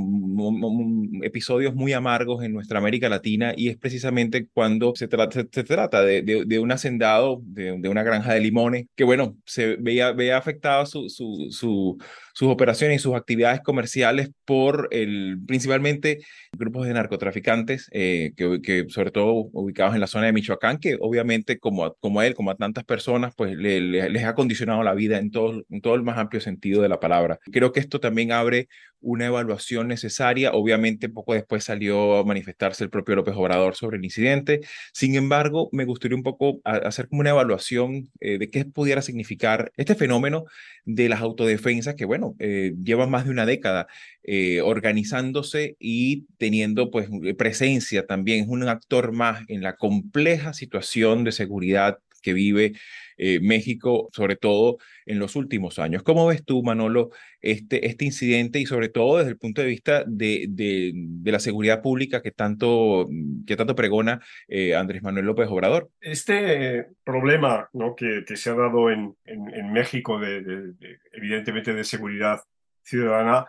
episodios 1.23 1.75
muy 1.75 1.93
amargos 1.93 2.43
en 2.43 2.55
nuestra 2.55 2.79
América 2.79 3.11
Latina 3.11 3.53
y 3.55 3.69
es 3.69 3.77
precisamente 3.77 4.49
cuando 4.55 4.95
se, 4.97 5.07
trata 5.07 5.45
se, 5.53 5.65
trata 5.65 6.03
de, 6.03 6.23
de, 6.23 6.59
un 6.59 6.73
hacendado, 6.73 7.43
de, 7.45 7.77
de, 7.79 7.89
una 7.91 8.03
granja 8.03 8.33
de 8.33 8.41
limones, 8.41 8.87
que 8.97 9.05
bueno, 9.05 9.37
se 9.45 9.77
veía, 9.77 10.13
veía 10.13 10.39
afectado 10.39 10.87
su, 10.87 11.11
su, 11.11 11.49
su 11.51 11.99
sus 12.39 12.51
operaciones 12.51 13.01
y 13.01 13.03
sus 13.03 13.17
actividades 13.17 13.63
comerciales 13.63 14.31
por 14.45 14.87
el, 14.93 15.41
principalmente 15.45 16.19
grupos 16.57 16.87
de 16.87 16.95
narcotraficantes, 16.95 17.89
eh, 17.91 18.31
que, 18.37 18.61
que, 18.63 18.85
sobre 18.91 19.11
todo 19.11 19.49
ubicados 19.53 19.97
en 19.97 20.01
la 20.01 20.07
zona 20.07 20.27
de 20.27 20.33
Michoacán, 20.33 20.79
que 20.79 20.97
obviamente 21.01 21.59
como 21.59 21.85
a, 21.85 21.97
como 21.99 22.21
a 22.21 22.27
él, 22.29 22.35
como 22.37 22.53
a 22.53 22.55
tantas 22.55 22.85
personas, 22.85 23.35
pues 23.37 23.57
le, 23.57 23.81
le, 23.81 24.09
les 24.09 24.23
ha 24.23 24.37
condicionado 24.37 24.85
la 24.85 24.95
vida 24.95 25.19
en 25.19 25.33
todo, 25.33 25.65
en 25.69 25.81
todo 25.81 25.97
el 25.97 26.05
más 26.05 26.17
amplio 26.17 26.41
sentido 26.41 26.81
de 26.81 26.89
la 26.89 27.01
palabra. 27.01 27.41
Creo 27.51 27.73
que 27.73 27.81
esto 27.81 27.99
también 27.99 28.31
abre 28.31 28.69
una 29.01 29.27
evaluación 29.27 29.89
necesaria. 29.89 30.53
Obviamente, 30.53 31.09
poco 31.09 31.35
después 31.35 31.65
salió 31.65 32.19
a 32.19 32.25
manifestarse 32.25 32.85
el 32.85 32.91
propio 32.91 33.17
López 33.17 33.35
Obrador 33.37 33.75
sobre 33.77 33.99
el 33.99 34.05
incidente. 34.05 34.61
Sin 34.93 35.15
embargo, 35.15 35.69
me 35.73 35.85
gustaría 35.85 36.17
un 36.17 36.23
poco 36.23 36.61
hacer 36.65 37.09
como 37.09 37.21
una 37.21 37.31
evaluación 37.31 38.11
eh, 38.21 38.39
de 38.39 38.51
qué 38.51 38.65
pudiera 38.65 39.03
significar 39.03 39.73
este 39.77 39.95
fenómeno 39.95 40.45
de 40.85 41.09
las 41.09 41.21
autodefensas, 41.21 41.95
que 41.95 42.05
bueno, 42.05 42.28
eh, 42.39 42.75
lleva 42.83 43.07
más 43.07 43.25
de 43.25 43.31
una 43.31 43.47
década 43.47 43.87
eh, 44.23 44.61
organizándose 44.61 45.77
y 45.79 46.27
teniendo 46.39 46.91
pues 46.91 47.09
presencia 47.37 48.07
también, 48.07 48.45
es 48.45 48.49
un 48.49 48.69
actor 48.69 49.13
más 49.13 49.45
en 49.49 49.63
la 49.63 49.77
compleja 49.77 50.53
situación 50.53 51.25
de 51.25 51.33
seguridad 51.33 51.99
que 52.23 52.33
vive 52.33 52.73
eh, 53.21 53.41
México, 53.41 54.09
sobre 54.13 54.37
todo 54.37 54.79
en 55.05 55.19
los 55.19 55.35
últimos 55.35 55.81
años. 55.81 56.05
¿Cómo 56.05 56.29
ves 56.29 56.45
tú, 56.45 56.63
Manolo, 56.63 57.11
este, 57.41 57.87
este 57.87 58.05
incidente 58.05 58.61
y 58.61 58.67
sobre 58.67 58.89
todo 58.89 59.19
desde 59.19 59.31
el 59.31 59.39
punto 59.39 59.61
de 59.61 59.67
vista 59.67 60.05
de, 60.07 60.47
de, 60.49 61.33
la 61.33 61.41
seguridad 61.41 61.83
pública 61.83 62.23
que 62.23 62.31
tanto, 62.31 63.09
que 63.45 63.57
tanto 63.57 63.75
pregona 63.75 64.21
eh, 64.47 64.77
Andrés 64.77 65.03
Manuel 65.03 65.27
López 65.27 65.49
Obrador? 65.49 65.91
Este 66.01 66.87
problema 67.03 67.69
¿no? 67.73 67.97
que, 67.97 68.25
se 68.37 68.51
ha 68.51 68.55
dado 68.55 68.89
en, 68.89 69.17
en, 69.25 69.73
México, 69.73 70.21
de, 70.21 70.43
de, 70.43 70.99
evidentemente 71.13 71.75
de 71.75 71.83
seguridad 71.83 72.41
ciudadana, 72.83 73.47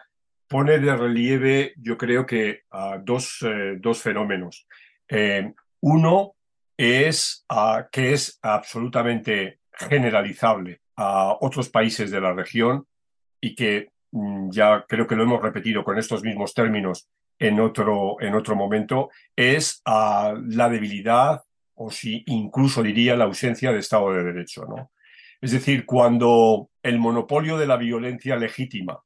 pone 0.47 0.79
de 0.79 0.95
relieve, 0.95 1.73
yo 1.77 1.95
creo 1.95 2.25
que 2.25 2.63
dos, 3.03 3.38
eh, 3.43 3.77
dos 3.79 4.01
fenómenos. 4.01 4.67
Uno 5.82 6.36
es 6.79 7.45
uh, 7.51 7.83
que 7.91 8.13
es 8.13 8.39
absolutamente 8.41 9.59
generalizable 9.73 10.79
a 10.95 11.35
otros 11.41 11.67
países 11.67 12.09
de 12.09 12.21
la 12.21 12.31
región 12.31 12.87
y 13.41 13.53
que 13.53 13.89
mm, 14.11 14.49
ya 14.49 14.85
creo 14.87 15.05
que 15.05 15.17
lo 15.17 15.23
hemos 15.23 15.41
repetido 15.41 15.83
con 15.83 15.97
estos 15.97 16.23
mismos 16.23 16.53
términos 16.53 17.09
en 17.37 17.59
otro, 17.59 18.15
en 18.21 18.33
otro 18.33 18.55
momento, 18.55 19.09
es 19.35 19.81
a 19.83 20.33
la 20.47 20.69
debilidad 20.69 21.43
o 21.75 21.91
si 21.91 22.23
incluso 22.27 22.81
diría 22.81 23.17
la 23.17 23.25
ausencia 23.25 23.73
de 23.73 23.79
Estado 23.79 24.13
de 24.13 24.23
Derecho. 24.23 24.63
¿no? 24.63 24.91
Es 25.41 25.51
decir, 25.51 25.85
cuando 25.85 26.69
el 26.81 26.97
monopolio 26.97 27.57
de 27.57 27.67
la 27.67 27.75
violencia 27.75 28.37
legítima 28.37 29.01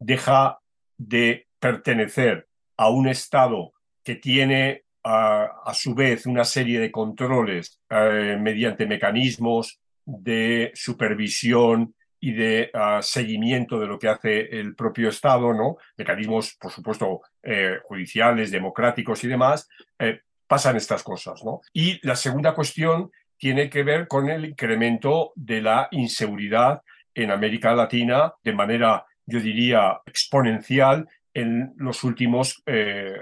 deja 0.00 0.58
de 0.98 1.46
pertenecer 1.60 2.48
a 2.76 2.88
un 2.88 3.06
Estado 3.06 3.74
que 4.02 4.16
tiene 4.16 4.82
a, 5.04 5.72
su 5.74 5.94
vez 5.94 6.26
una 6.26 6.44
serie 6.44 6.78
de 6.78 6.90
controles 6.90 7.80
eh, 7.90 8.36
mediante 8.40 8.86
mecanismos 8.86 9.80
de 10.04 10.70
supervisión 10.74 11.94
y 12.24 12.32
de 12.32 12.70
uh, 12.72 13.02
seguimiento 13.02 13.80
de 13.80 13.86
lo 13.88 13.98
que 13.98 14.08
hace 14.08 14.60
el 14.60 14.76
propio 14.76 15.08
Estado, 15.08 15.52
¿no? 15.52 15.76
Mecanismos, 15.96 16.56
por 16.60 16.70
supuesto, 16.70 17.20
eh, 17.42 17.78
judiciales, 17.82 18.52
democráticos 18.52 19.24
y 19.24 19.28
demás, 19.28 19.68
eh, 19.98 20.20
pasan 20.46 20.76
estas 20.76 21.02
cosas, 21.02 21.44
¿no? 21.44 21.62
Y 21.72 21.98
la 22.06 22.14
segunda 22.14 22.54
cuestión 22.54 23.10
tiene 23.36 23.68
que 23.68 23.82
ver 23.82 24.06
con 24.06 24.30
el 24.30 24.44
incremento 24.44 25.32
de 25.34 25.62
la 25.62 25.88
inseguridad 25.90 26.82
en 27.12 27.32
América 27.32 27.74
Latina 27.74 28.32
de 28.44 28.52
manera, 28.52 29.04
yo 29.26 29.40
diría, 29.40 30.00
exponencial 30.06 31.08
en 31.34 31.72
los 31.76 32.04
últimos 32.04 32.62
eh, 32.66 33.16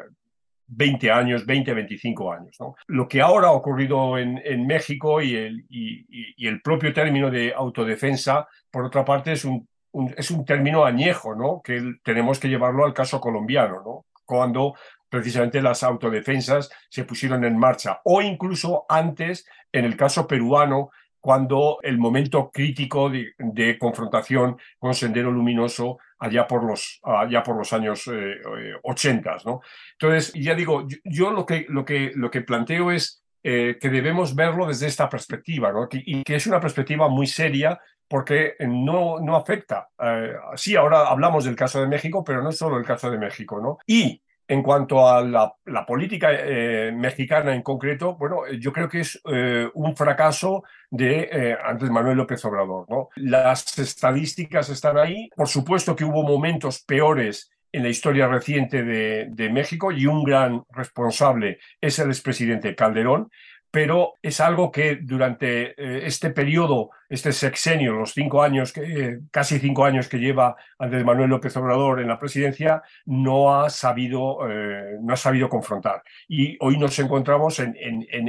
20 0.72 1.10
años, 1.10 1.44
20, 1.44 1.74
25 1.74 2.32
años. 2.32 2.56
Lo 2.86 3.08
que 3.08 3.20
ahora 3.20 3.48
ha 3.48 3.52
ocurrido 3.52 4.18
en, 4.18 4.66
México 4.66 5.20
y 5.20 5.34
el, 5.34 5.64
y, 5.68 6.34
y 6.36 6.46
el, 6.46 6.62
propio 6.62 6.92
término 6.92 7.30
de 7.30 7.52
autodefensa, 7.52 8.46
por 8.70 8.84
otra 8.84 9.04
parte, 9.04 9.32
es 9.32 9.44
un 9.44 9.68
es 10.16 10.30
un 10.30 10.44
término 10.44 10.84
añejo, 10.84 11.34
¿no? 11.34 11.60
Que 11.62 11.94
tenemos 12.02 12.38
que 12.38 12.48
llevarlo 12.48 12.84
al 12.84 12.94
caso 12.94 13.20
colombiano, 13.20 13.82
¿no? 13.84 14.06
Cuando 14.24 14.74
precisamente 15.08 15.60
las 15.60 15.82
autodefensas 15.82 16.70
se 16.88 17.04
pusieron 17.04 17.44
en 17.44 17.58
marcha, 17.58 18.00
o 18.04 18.22
incluso 18.22 18.84
antes 18.88 19.46
en 19.72 19.84
el 19.84 19.96
caso 19.96 20.26
peruano, 20.26 20.90
cuando 21.20 21.78
el 21.82 21.98
momento 21.98 22.50
crítico 22.50 23.10
de, 23.10 23.78
confrontación 23.78 24.56
con 24.78 24.94
Sendero 24.94 25.30
Luminoso 25.30 25.98
allá 26.18 26.46
por 26.46 26.64
los, 26.64 27.00
allá 27.02 27.42
por 27.42 27.56
los 27.56 27.72
años 27.72 28.06
eh, 28.08 28.40
80. 28.82 29.36
¿no? 29.44 29.60
Entonces, 29.92 30.32
ya 30.34 30.54
digo, 30.54 30.86
yo, 31.04 31.30
lo, 31.30 31.46
que, 31.46 31.66
lo, 31.68 31.84
que, 31.84 32.12
lo 32.14 32.30
que 32.30 32.40
planteo 32.40 32.90
es 32.90 33.22
eh, 33.42 33.78
que 33.80 33.88
debemos 33.88 34.34
verlo 34.34 34.66
desde 34.66 34.86
esta 34.86 35.08
perspectiva, 35.08 35.72
¿no? 35.72 35.88
y 35.92 36.22
que 36.24 36.36
es 36.36 36.46
una 36.46 36.60
perspectiva 36.60 37.08
muy 37.08 37.26
seria 37.26 37.78
porque 38.10 38.56
no, 38.58 39.20
no 39.20 39.36
afecta. 39.36 39.88
Eh, 40.02 40.32
sí, 40.56 40.74
ahora 40.74 41.06
hablamos 41.06 41.44
del 41.44 41.54
caso 41.54 41.80
de 41.80 41.86
México, 41.86 42.24
pero 42.24 42.42
no 42.42 42.50
solo 42.50 42.76
el 42.76 42.84
caso 42.84 43.08
de 43.08 43.18
México. 43.18 43.60
¿no? 43.60 43.78
Y 43.86 44.20
en 44.50 44.64
cuanto 44.64 45.08
a 45.08 45.22
la, 45.22 45.86
política 45.86 46.30
eh, 46.32 46.90
mexicana 46.92 47.54
en 47.54 47.62
concreto, 47.62 48.16
bueno, 48.16 48.48
yo 48.58 48.72
creo 48.72 48.88
que 48.88 48.98
es 48.98 49.20
eh, 49.32 49.70
un 49.74 49.94
fracaso 49.94 50.64
de 50.90 51.28
eh, 51.30 51.56
Manuel 51.88 52.16
López 52.16 52.44
Obrador. 52.44 53.10
Las 53.14 53.78
estadísticas 53.78 54.68
están 54.68 54.98
ahí. 54.98 55.30
Por 55.36 55.46
supuesto 55.46 55.94
que 55.94 56.04
hubo 56.04 56.24
momentos 56.24 56.82
peores 56.82 57.52
en 57.70 57.84
la 57.84 57.90
historia 57.90 58.26
reciente 58.26 58.82
de, 58.82 59.28
de 59.30 59.50
México 59.50 59.92
y 59.92 60.06
un 60.06 60.24
gran 60.24 60.64
responsable 60.70 61.60
es 61.80 62.00
el 62.00 62.08
expresidente 62.08 62.74
Calderón, 62.74 63.30
pero 63.70 64.14
es 64.22 64.40
algo 64.40 64.72
que 64.72 64.96
durante 64.96 65.70
eh, 65.70 66.06
este 66.06 66.30
periodo, 66.30 66.90
este 67.08 67.32
sexenio, 67.32 67.92
los 67.92 68.12
cinco 68.12 68.42
años, 68.42 68.72
que, 68.72 68.80
eh, 68.82 69.20
casi 69.30 69.58
cinco 69.60 69.84
años 69.84 70.08
que 70.08 70.18
lleva 70.18 70.56
Andrés 70.78 71.04
Manuel 71.04 71.30
López 71.30 71.56
Obrador 71.56 72.00
en 72.00 72.08
la 72.08 72.18
presidencia, 72.18 72.82
no 73.06 73.54
ha 73.54 73.70
sabido, 73.70 74.38
eh, 74.50 74.96
no 75.00 75.12
ha 75.14 75.16
sabido 75.16 75.48
confrontar. 75.48 76.02
Y 76.28 76.56
hoy 76.60 76.78
nos 76.78 76.98
encontramos 76.98 77.60
en, 77.60 77.74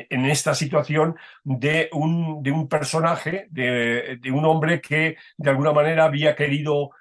esta 0.09 0.53
situación 0.53 1.15
de 1.43 1.89
un, 1.93 2.67
personaje, 2.69 3.47
de 3.49 4.31
un 4.31 4.45
hombre 4.45 4.79
que 4.79 5.17
de 5.37 5.49
alguna 5.49 5.73
manera 5.73 6.05
había 6.05 6.35
querido 6.35 6.91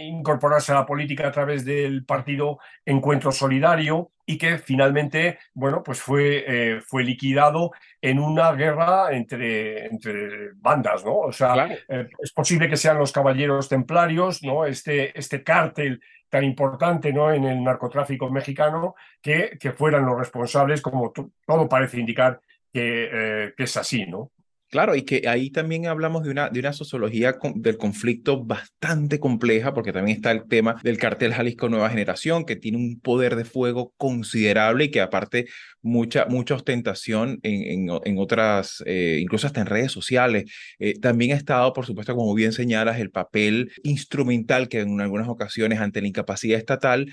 incorporarse 0.00 0.72
a 0.72 0.76
la 0.76 0.86
política 0.86 1.28
a 1.28 1.32
través 1.32 1.64
del 1.64 2.04
partido 2.04 2.58
Encuentro 2.84 3.32
Solidario 3.32 4.12
y 4.26 4.38
que 4.38 4.58
finalmente, 4.58 5.38
bueno, 5.54 5.82
pues 5.82 6.00
fue, 6.00 6.44
eh, 6.46 6.80
fue 6.80 7.04
liquidado 7.04 7.70
en 8.00 8.18
una 8.18 8.52
guerra 8.52 9.12
entre, 9.12 9.86
entre 9.86 10.52
bandas, 10.54 11.04
¿no? 11.04 11.18
O 11.18 11.32
sea, 11.32 11.68
eh, 11.88 12.08
es 12.18 12.32
posible 12.32 12.68
que 12.68 12.76
sean 12.76 12.98
los 12.98 13.12
caballeros 13.12 13.68
templarios, 13.68 14.42
¿no? 14.42 14.66
Este, 14.66 15.16
este 15.18 15.44
cártel 15.44 16.00
tan 16.28 16.44
importante 16.44 17.12
¿no? 17.12 17.32
en 17.32 17.44
el 17.44 17.62
narcotráfico 17.62 18.28
mexicano 18.30 18.96
que, 19.22 19.56
que 19.60 19.72
fueran 19.72 20.04
los 20.04 20.18
responsables, 20.18 20.82
como 20.82 21.12
todo 21.12 21.68
parece 21.68 22.00
indicar 22.00 22.40
que, 22.72 23.08
eh, 23.12 23.54
que 23.56 23.64
es 23.64 23.76
así, 23.76 24.06
¿no? 24.06 24.32
Claro, 24.68 24.96
y 24.96 25.02
que 25.02 25.28
ahí 25.28 25.50
también 25.50 25.86
hablamos 25.86 26.24
de 26.24 26.30
una, 26.30 26.48
de 26.48 26.58
una 26.58 26.72
sociología 26.72 27.36
del 27.54 27.76
conflicto 27.76 28.44
bastante 28.44 29.20
compleja, 29.20 29.72
porque 29.72 29.92
también 29.92 30.16
está 30.16 30.32
el 30.32 30.48
tema 30.48 30.80
del 30.82 30.98
cartel 30.98 31.32
Jalisco 31.32 31.68
Nueva 31.68 31.88
Generación, 31.88 32.44
que 32.44 32.56
tiene 32.56 32.78
un 32.78 33.00
poder 33.00 33.36
de 33.36 33.44
fuego 33.44 33.92
considerable 33.96 34.84
y 34.84 34.90
que 34.90 35.00
aparte 35.00 35.46
mucha, 35.82 36.26
mucha 36.26 36.56
ostentación 36.56 37.38
en, 37.44 37.88
en, 38.04 38.18
otras, 38.18 38.82
eh, 38.86 39.18
incluso 39.22 39.46
hasta 39.46 39.60
en 39.60 39.66
redes 39.66 39.92
sociales. 39.92 40.52
Eh, 40.80 40.98
también 40.98 41.32
ha 41.32 41.36
estado, 41.36 41.72
por 41.72 41.86
supuesto, 41.86 42.16
como 42.16 42.34
bien 42.34 42.52
señalas, 42.52 42.98
el 42.98 43.10
papel 43.10 43.70
instrumental 43.84 44.68
que 44.68 44.80
en 44.80 45.00
algunas 45.00 45.28
ocasiones 45.28 45.78
ante 45.78 46.00
la 46.00 46.08
incapacidad 46.08 46.58
estatal 46.58 47.12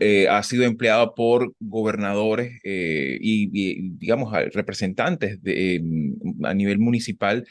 eh, 0.00 0.28
ha 0.28 0.42
sido 0.42 0.64
empleado 0.64 1.14
por 1.14 1.52
gobernadores 1.60 2.58
y, 2.64 3.90
digamos, 3.98 4.32
representantes 4.52 5.42
de, 5.42 5.82
a 6.44 6.54
nivel 6.54 6.78
municipal 6.86 7.42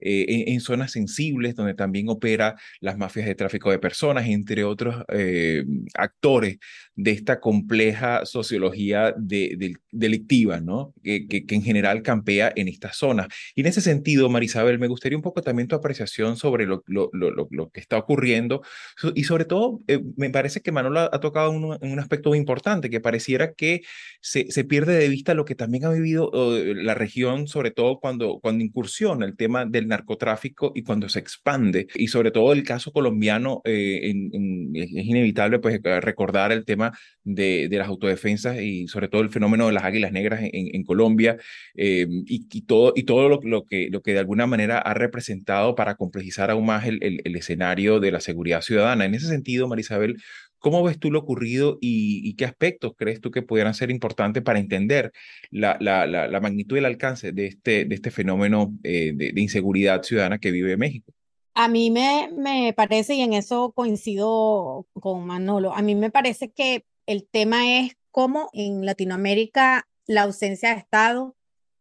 eh, 0.00 0.44
en, 0.48 0.60
zonas 0.60 0.92
sensibles 0.92 1.54
donde 1.54 1.74
también 1.74 2.08
opera 2.08 2.56
las 2.80 2.96
mafias 2.98 3.26
de 3.26 3.34
tráfico 3.34 3.70
de 3.70 3.78
personas, 3.78 4.26
entre 4.26 4.64
otros 4.64 5.04
eh, 5.08 5.64
actores 5.94 6.58
de 6.94 7.10
esta 7.10 7.40
compleja 7.40 8.24
sociología 8.24 9.14
de, 9.16 9.76
delictiva, 9.90 10.60
¿no? 10.60 10.94
Que, 11.02 11.26
que, 11.26 11.44
en 11.48 11.62
general 11.62 12.02
campea 12.02 12.52
en 12.56 12.68
estas 12.68 12.96
zonas. 12.96 13.28
Y 13.54 13.60
en 13.62 13.66
ese 13.68 13.80
sentido, 13.80 14.28
Marisabel, 14.28 14.78
me 14.78 14.88
gustaría 14.88 15.16
un 15.16 15.22
poco 15.22 15.42
también 15.42 15.68
tu 15.68 15.76
apreciación 15.76 16.36
sobre 16.36 16.66
lo, 16.66 16.82
lo, 16.86 17.10
lo, 17.12 17.48
lo 17.50 17.70
que 17.70 17.80
está 17.80 17.98
ocurriendo 17.98 18.62
y 19.14 19.24
sobre 19.24 19.44
todo, 19.44 19.82
eh, 19.86 20.00
me 20.16 20.30
parece 20.30 20.60
que 20.60 20.72
Manolo 20.72 21.00
ha, 21.00 21.20
tocado 21.20 21.50
un, 21.50 21.64
un, 21.80 21.98
aspecto 21.98 22.30
muy 22.30 22.38
importante, 22.38 22.90
que 22.90 23.00
pareciera 23.00 23.52
que 23.54 23.82
se, 24.20 24.50
se 24.50 24.64
pierde 24.64 24.94
de 24.94 25.08
vista 25.08 25.34
lo 25.34 25.44
que 25.44 25.54
también 25.54 25.84
ha 25.84 25.90
vivido 25.90 26.30
la 26.32 26.94
región, 26.94 27.48
sobre 27.48 27.70
todo 27.70 27.98
cuando, 28.00 28.38
cuando 28.40 28.64
incursiona 28.64 29.26
el 29.26 29.36
tema 29.36 29.64
del 29.66 29.83
narcotráfico 29.86 30.72
y 30.74 30.82
cuando 30.82 31.08
se 31.08 31.18
expande. 31.18 31.86
Y 31.94 32.08
sobre 32.08 32.30
todo 32.30 32.52
el 32.52 32.62
caso 32.62 32.92
colombiano, 32.92 33.60
eh, 33.64 34.12
es 34.74 35.04
inevitable 35.06 35.58
pues 35.58 35.80
recordar 35.82 36.52
el 36.52 36.64
tema 36.64 36.92
de, 37.22 37.68
las 37.70 37.88
autodefensas 37.88 38.60
y 38.60 38.86
sobre 38.88 39.08
todo 39.08 39.22
el 39.22 39.30
fenómeno 39.30 39.66
de 39.66 39.72
las 39.72 39.84
águilas 39.84 40.12
negras 40.12 40.40
en, 40.42 40.84
Colombia 40.84 41.36
eh, 41.74 42.06
y, 42.26 42.62
todo, 42.62 42.92
y 42.94 43.04
todo 43.04 43.28
lo, 43.28 43.64
que, 43.64 43.88
lo 43.90 44.02
que 44.02 44.12
de 44.12 44.18
alguna 44.18 44.46
manera 44.46 44.78
ha 44.78 44.94
representado 44.94 45.74
para 45.74 45.94
complejizar 45.96 46.50
aún 46.50 46.66
más 46.66 46.86
el 46.86 47.36
escenario 47.36 48.00
de 48.00 48.12
la 48.12 48.20
seguridad 48.20 48.60
ciudadana. 48.60 49.04
En 49.04 49.14
ese 49.14 49.28
sentido, 49.28 49.68
Marisabel, 49.68 50.16
¿Cómo 50.64 50.82
ves 50.82 50.98
tú 50.98 51.10
lo 51.10 51.18
ocurrido 51.18 51.76
y, 51.82 52.34
qué 52.36 52.46
aspectos 52.46 52.94
crees 52.96 53.20
tú 53.20 53.30
que 53.30 53.42
pudieran 53.42 53.74
ser 53.74 53.90
importantes 53.90 54.42
para 54.42 54.58
entender 54.58 55.12
la, 55.50 55.76
la, 55.78 56.06
la, 56.06 56.40
magnitud 56.40 56.76
y 56.76 56.78
el 56.78 56.86
alcance 56.86 57.32
de 57.32 57.48
este, 57.48 57.84
de 57.84 57.94
este 57.94 58.10
fenómeno 58.10 58.72
eh, 58.82 59.12
de, 59.14 59.38
inseguridad 59.42 60.02
ciudadana 60.02 60.38
que 60.38 60.50
vive 60.50 60.78
México? 60.78 61.12
A 61.52 61.68
mí 61.68 61.90
me, 61.90 62.30
me 62.34 62.72
parece, 62.72 63.14
y 63.14 63.20
en 63.20 63.34
eso 63.34 63.72
coincido 63.72 64.86
con 64.94 65.26
Manolo, 65.26 65.74
a 65.74 65.82
mí 65.82 65.94
me 65.94 66.10
parece 66.10 66.50
que 66.50 66.86
el 67.04 67.28
tema 67.28 67.80
es 67.80 67.98
cómo 68.10 68.48
en 68.54 68.86
Latinoamérica 68.86 69.86
la 70.06 70.22
ausencia 70.22 70.70
de 70.70 70.76
Estado, 70.76 71.36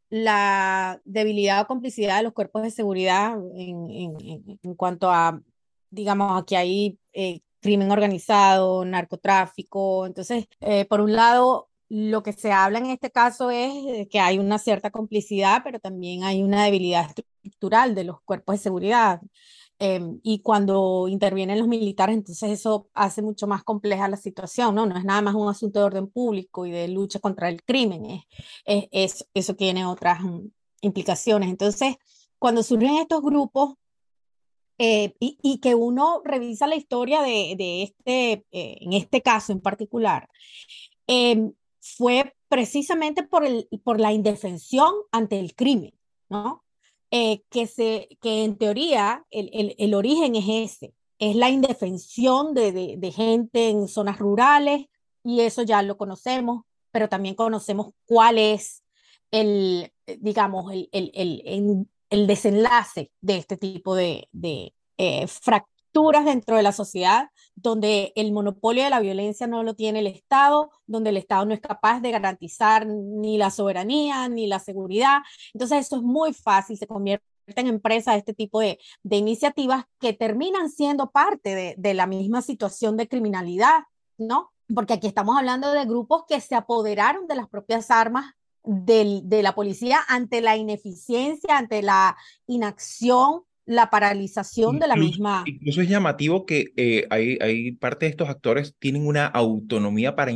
la 0.10 1.02
debilidad 1.06 1.62
o 1.62 1.68
complicidad 1.68 2.18
de 2.18 2.24
los 2.24 2.34
cuerpos 2.34 2.64
de 2.64 2.72
seguridad 2.72 3.38
en, 3.56 3.90
en, 3.90 4.60
en 4.62 4.76
cuanto 4.76 5.10
a, 5.10 5.42
digamos, 5.90 6.42
aquí 6.42 6.56
hay 6.56 7.00
eh, 7.14 7.40
crimen 7.64 7.92
organizado, 7.92 8.86
narcotráfico. 8.86 10.06
Entonces, 10.06 10.48
eh, 10.62 10.86
por 10.86 11.02
un 11.02 11.14
lado, 11.14 11.70
lo 11.90 12.24
que 12.24 12.34
se 12.34 12.52
habla 12.52 12.80
en 12.80 12.88
este 12.88 13.12
caso 13.12 13.50
es 13.52 14.08
que 14.10 14.20
hay 14.20 14.40
una 14.40 14.60
cierta 14.60 14.92
complicidad, 14.92 15.62
pero 15.64 15.80
también 15.80 16.24
hay 16.24 16.44
una 16.44 16.66
debilidad 16.66 17.10
estructural 17.10 17.96
de 17.96 18.04
los 18.06 18.22
cuerpos 18.22 18.56
de 18.56 18.60
seguridad. 18.60 19.22
Em, 19.80 20.20
y 20.24 20.40
cuando 20.42 21.08
intervienen 21.10 21.60
los 21.60 21.68
militares, 21.68 22.16
entonces 22.16 22.52
eso 22.52 22.90
hace 22.94 23.22
mucho 23.22 23.48
más 23.48 23.64
compleja 23.64 24.08
la 24.08 24.18
situación, 24.18 24.76
¿no? 24.76 24.86
No 24.86 24.98
es 24.98 25.04
nada 25.04 25.22
más 25.22 25.36
un 25.36 25.50
asunto 25.50 25.80
de 25.80 25.86
orden 25.86 26.08
público 26.08 26.66
y 26.66 26.72
de 26.72 26.88
lucha 26.88 27.20
contra 27.20 27.50
el 27.50 27.64
crimen, 27.64 28.06
es, 28.66 28.88
es 28.92 29.28
eso 29.34 29.56
tiene 29.56 29.86
otras 29.86 30.22
mm, 30.22 30.48
implicaciones. 30.82 31.50
Entonces, 31.50 31.96
cuando 32.40 32.64
surgen 32.64 32.98
estos 32.98 33.22
grupos, 33.22 33.76
eh, 34.78 35.14
y, 35.20 35.60
que 35.60 35.76
uno 35.76 36.22
revisa 36.26 36.68
la 36.68 36.76
historia 36.76 37.22
de, 37.22 37.56
de 37.58 37.84
este, 37.84 38.46
eh, 38.52 38.78
en 38.82 38.94
este 38.94 39.22
caso 39.22 39.52
en 39.52 39.62
particular, 39.62 40.28
em, 41.08 41.54
fue 41.80 42.34
precisamente 42.48 43.24
por, 43.24 43.46
el, 43.46 43.68
por 43.84 44.00
la 44.00 44.14
indefensión 44.14 44.94
ante 45.12 45.40
el 45.40 45.56
crimen, 45.56 45.94
¿no? 46.30 46.64
Eh, 47.12 47.44
que, 47.50 47.68
se, 47.68 48.10
que 48.22 48.44
en 48.44 48.58
teoría 48.58 49.26
el, 49.30 49.50
el, 49.54 49.76
el, 49.78 49.94
origen 49.94 50.36
es 50.36 50.46
ese, 50.48 50.94
es 51.20 51.36
la 51.36 51.50
indefensión 51.50 52.56
de, 52.56 52.72
de, 52.72 52.96
de, 52.98 53.12
gente 53.12 53.70
en 53.70 53.88
zonas 53.88 54.18
rurales, 54.18 54.88
y 55.24 55.42
eso 55.42 55.62
ya 55.62 55.84
lo 55.84 55.98
conocemos, 55.98 56.64
pero 56.92 57.10
también 57.10 57.36
conocemos 57.36 57.94
cuál 58.06 58.40
es 58.40 58.84
el, 59.32 59.92
digamos, 60.20 60.72
el, 60.72 60.90
el, 60.92 61.12
el, 61.14 61.88
el 62.14 62.28
desenlace 62.28 63.12
de 63.22 63.38
este 63.38 63.58
tipo 63.58 63.96
de, 63.96 64.30
eh, 64.98 65.28
fracturas 65.28 66.26
dentro 66.26 66.56
de 66.56 66.62
la 66.62 66.72
sociedad, 66.72 67.30
donde 67.56 68.14
el 68.16 68.32
monopolio 68.32 68.84
de 68.84 68.92
la 68.92 69.00
violencia 69.00 69.48
no 69.48 69.64
lo 69.64 69.74
tiene 69.74 70.00
el 70.00 70.08
Estado, 70.08 70.70
donde 70.86 71.10
el 71.10 71.18
Estado 71.18 71.46
no 71.46 71.56
es 71.56 71.60
capaz 71.60 72.02
de 72.02 72.12
garantizar 72.12 72.86
ni 72.86 73.40
la 73.40 73.50
soberanía 73.50 74.30
ni 74.30 74.46
la 74.46 74.60
seguridad. 74.60 75.22
Entonces, 75.56 75.88
eso 75.88 75.96
es 75.96 76.04
muy 76.04 76.34
fácil, 76.34 76.78
se 76.78 76.86
convierte 76.86 77.26
en 77.48 77.66
empresa 77.66 78.16
este 78.16 78.36
tipo 78.36 78.60
de, 78.60 78.78
iniciativas 79.10 79.86
que 80.00 80.14
terminan 80.14 80.70
siendo 80.70 81.10
parte 81.10 81.76
de 81.76 81.94
la 81.96 82.06
misma 82.06 82.44
situación 82.44 82.96
de 82.96 83.08
criminalidad, 83.08 83.86
¿no? 84.20 84.52
Porque 84.74 84.94
aquí 84.94 85.08
estamos 85.08 85.36
hablando 85.36 85.72
de 85.72 85.86
grupos 85.86 86.26
que 86.28 86.40
se 86.42 86.54
apoderaron 86.54 87.26
de 87.26 87.36
las 87.36 87.50
propias 87.50 87.90
armas 87.90 88.36
de 88.64 89.42
la 89.44 89.56
policía 89.56 90.00
ante 90.08 90.42
la 90.42 90.56
ineficiencia, 90.56 91.58
ante 91.58 91.82
la 91.82 92.16
inacción 92.48 93.44
la 93.66 93.90
paralización 93.90 94.80
de 94.80 94.88
la 94.88 94.96
misma. 94.96 95.44
Incluso 95.46 95.82
es 95.82 95.90
llamativo 95.90 96.46
que 96.46 96.74
eh, 96.76 97.08
hay, 97.10 97.38
hay 97.40 97.72
parte 97.74 98.06
de 98.06 98.10
estos 98.10 98.30
actores 98.30 98.76
tienen 98.78 99.08
una 99.08 99.26
autonomía 99.26 100.16
para, 100.16 100.34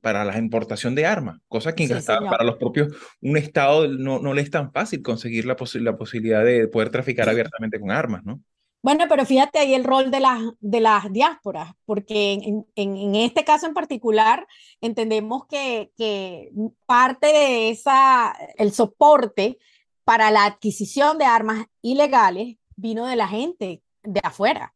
para 0.00 0.24
la 0.24 0.38
importación 0.38 0.94
de 0.94 1.06
armas, 1.06 1.40
cosa 1.48 1.74
que 1.74 1.88
para 1.88 2.44
los 2.44 2.56
propios, 2.56 2.94
un 3.20 3.36
Estado 3.36 3.86
no, 3.88 4.18
no 4.18 4.32
le 4.32 4.42
es 4.42 4.50
tan 4.50 4.72
fácil 4.72 5.02
conseguir 5.02 5.44
la, 5.44 5.56
la 5.74 5.96
posibilidad 5.96 6.44
de 6.44 6.68
poder 6.68 6.90
traficar 6.90 7.28
abiertamente 7.28 7.78
con 7.78 7.90
armas, 7.90 8.24
¿no? 8.24 8.42
Bueno, 8.82 9.04
pero 9.08 9.26
fíjate 9.26 9.58
ahí 9.58 9.74
el 9.74 9.84
rol 9.84 10.10
de, 10.10 10.20
las 10.20 10.40
de 10.60 10.80
las 10.80 11.12
diásporas, 11.12 11.74
porque 11.84 12.32
en, 12.32 12.66
en, 12.76 13.14
este 13.14 13.44
caso 13.44 13.66
en 13.66 13.74
particular 13.74 14.46
entendemos 14.80 15.46
que, 15.46 15.92
que 15.98 16.50
parte 16.86 17.26
de 17.26 17.70
esa, 17.70 18.34
el 18.56 18.72
soporte 18.72 19.58
para 20.04 20.30
la 20.30 20.46
adquisición 20.46 21.18
de 21.18 21.26
armas 21.26 21.66
ilegales 21.82 22.56
vino 22.76 23.06
de 23.06 23.16
la 23.16 23.28
gente 23.28 23.82
de 24.02 24.20
afuera. 24.24 24.74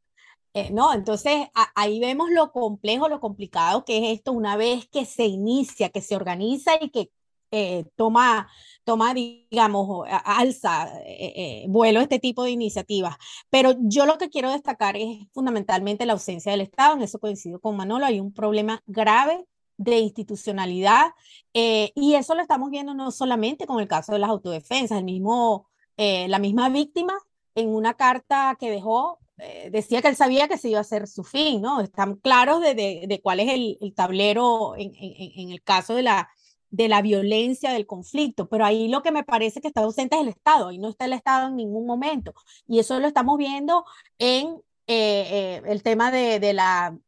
Eh, 0.57 0.71
¿no? 0.71 0.95
Entonces, 0.95 1.49
ahí 1.75 1.99
vemos 1.99 2.31
lo 2.31 2.53
complejo, 2.53 3.09
lo 3.09 3.19
complicado 3.19 3.85
que 3.85 3.99
es 3.99 4.19
esto 4.19 4.31
una 4.31 4.57
vez 4.57 4.87
que 4.87 5.05
se 5.05 5.27
inicia, 5.27 5.89
que 5.89 6.01
se 6.01 6.15
organiza 6.15 6.73
y 6.81 6.91
que 6.91 7.11
eh, 7.57 7.85
toma, 7.97 8.49
toma, 8.85 9.15
digamos, 9.15 10.07
alza 10.09 10.91
eh, 11.07 11.65
vuelo 11.69 12.01
este 12.01 12.19
tipo 12.19 12.45
de 12.45 12.51
iniciativas. 12.51 13.17
Pero 13.51 13.75
yo 13.81 14.07
lo 14.07 14.19
que 14.19 14.31
quiero 14.31 14.51
destacar 14.51 14.97
es 14.97 15.27
fundamentalmente 15.33 16.07
la 16.07 16.15
ausencia 16.15 16.53
del 16.53 16.63
Estado, 16.63 16.97
en 16.97 17.03
eso 17.03 17.19
coincido 17.19 17.61
con 17.61 17.77
Manolo, 17.77 18.07
hay 18.07 18.21
un 18.21 18.33
problema 18.33 18.83
grave 18.87 19.47
de 19.77 19.99
institucionalidad 19.99 21.13
y 21.53 22.15
eso 22.15 22.35
lo 22.37 22.43
estamos 22.43 22.71
viendo 22.71 22.95
no 22.95 23.11
solamente 23.11 23.67
con 23.67 23.81
el 23.81 23.89
caso 23.89 24.13
de 24.13 24.21
las 24.21 24.31
autodefensas, 24.31 24.99
el 24.99 25.05
mismo, 25.05 25.69
la 25.97 26.39
misma 26.39 26.69
víctima 26.69 27.15
en 27.55 27.69
una 27.75 27.95
carta 27.95 28.57
que 28.59 28.71
dejó, 28.71 29.19
eh, 29.39 29.69
decía 29.71 30.01
que 30.01 30.09
él 30.09 30.17
sabía 30.17 30.49
que 30.49 30.59
se 30.59 30.69
iba 30.69 30.79
a 30.79 30.83
hacer 30.83 31.09
su 31.09 31.25
fin, 31.25 31.61
¿no? 31.61 31.81
Están 31.81 32.17
claros 32.17 32.61
de, 32.61 32.75
de, 32.75 33.21
cuál 33.23 33.41
es 33.41 33.49
el, 33.53 33.79
el 33.81 33.95
tablero 33.95 34.77
en, 34.77 34.93
en, 34.95 35.51
el 35.51 35.63
caso 35.63 35.95
de 35.95 36.03
la, 36.03 36.29
de 36.75 36.89
la 36.89 37.03
violencia, 37.03 37.73
del 37.73 37.87
conflicto, 37.87 38.49
pero 38.49 38.65
ahí 38.65 38.89
lo 38.89 39.03
que 39.03 39.13
me 39.13 39.25
parece 39.25 39.61
que 39.61 39.69
está 39.69 39.83
ausente 39.83 40.17
es 40.17 40.23
el 40.23 40.29
Estado, 40.29 40.73
y 40.73 40.79
no 40.79 40.89
está 40.89 41.05
el 41.05 41.13
Estado 41.13 41.49
en 41.49 41.57
ningún 41.57 41.87
momento, 41.87 42.35
y 42.67 42.79
eso 42.79 42.99
lo 43.01 43.07
estamos 43.07 43.39
viendo 43.39 43.85
en 44.19 44.57
eh, 44.87 45.27
eh, 45.57 45.63
el 45.67 45.83
tema 45.83 46.11
de, 46.11 46.41
de 46.41 46.53
la 46.53 46.99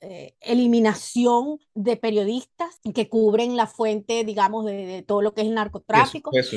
eliminación 0.40 1.58
de 1.74 1.96
periodistas 1.96 2.80
que 2.94 3.08
cubren 3.08 3.56
la 3.56 3.66
fuente, 3.66 4.24
digamos, 4.24 4.64
de, 4.64 4.86
de 4.86 5.02
todo 5.02 5.20
lo 5.20 5.34
que 5.34 5.42
es 5.42 5.48
el 5.48 5.54
narcotráfico. 5.54 6.30
Eso, 6.32 6.56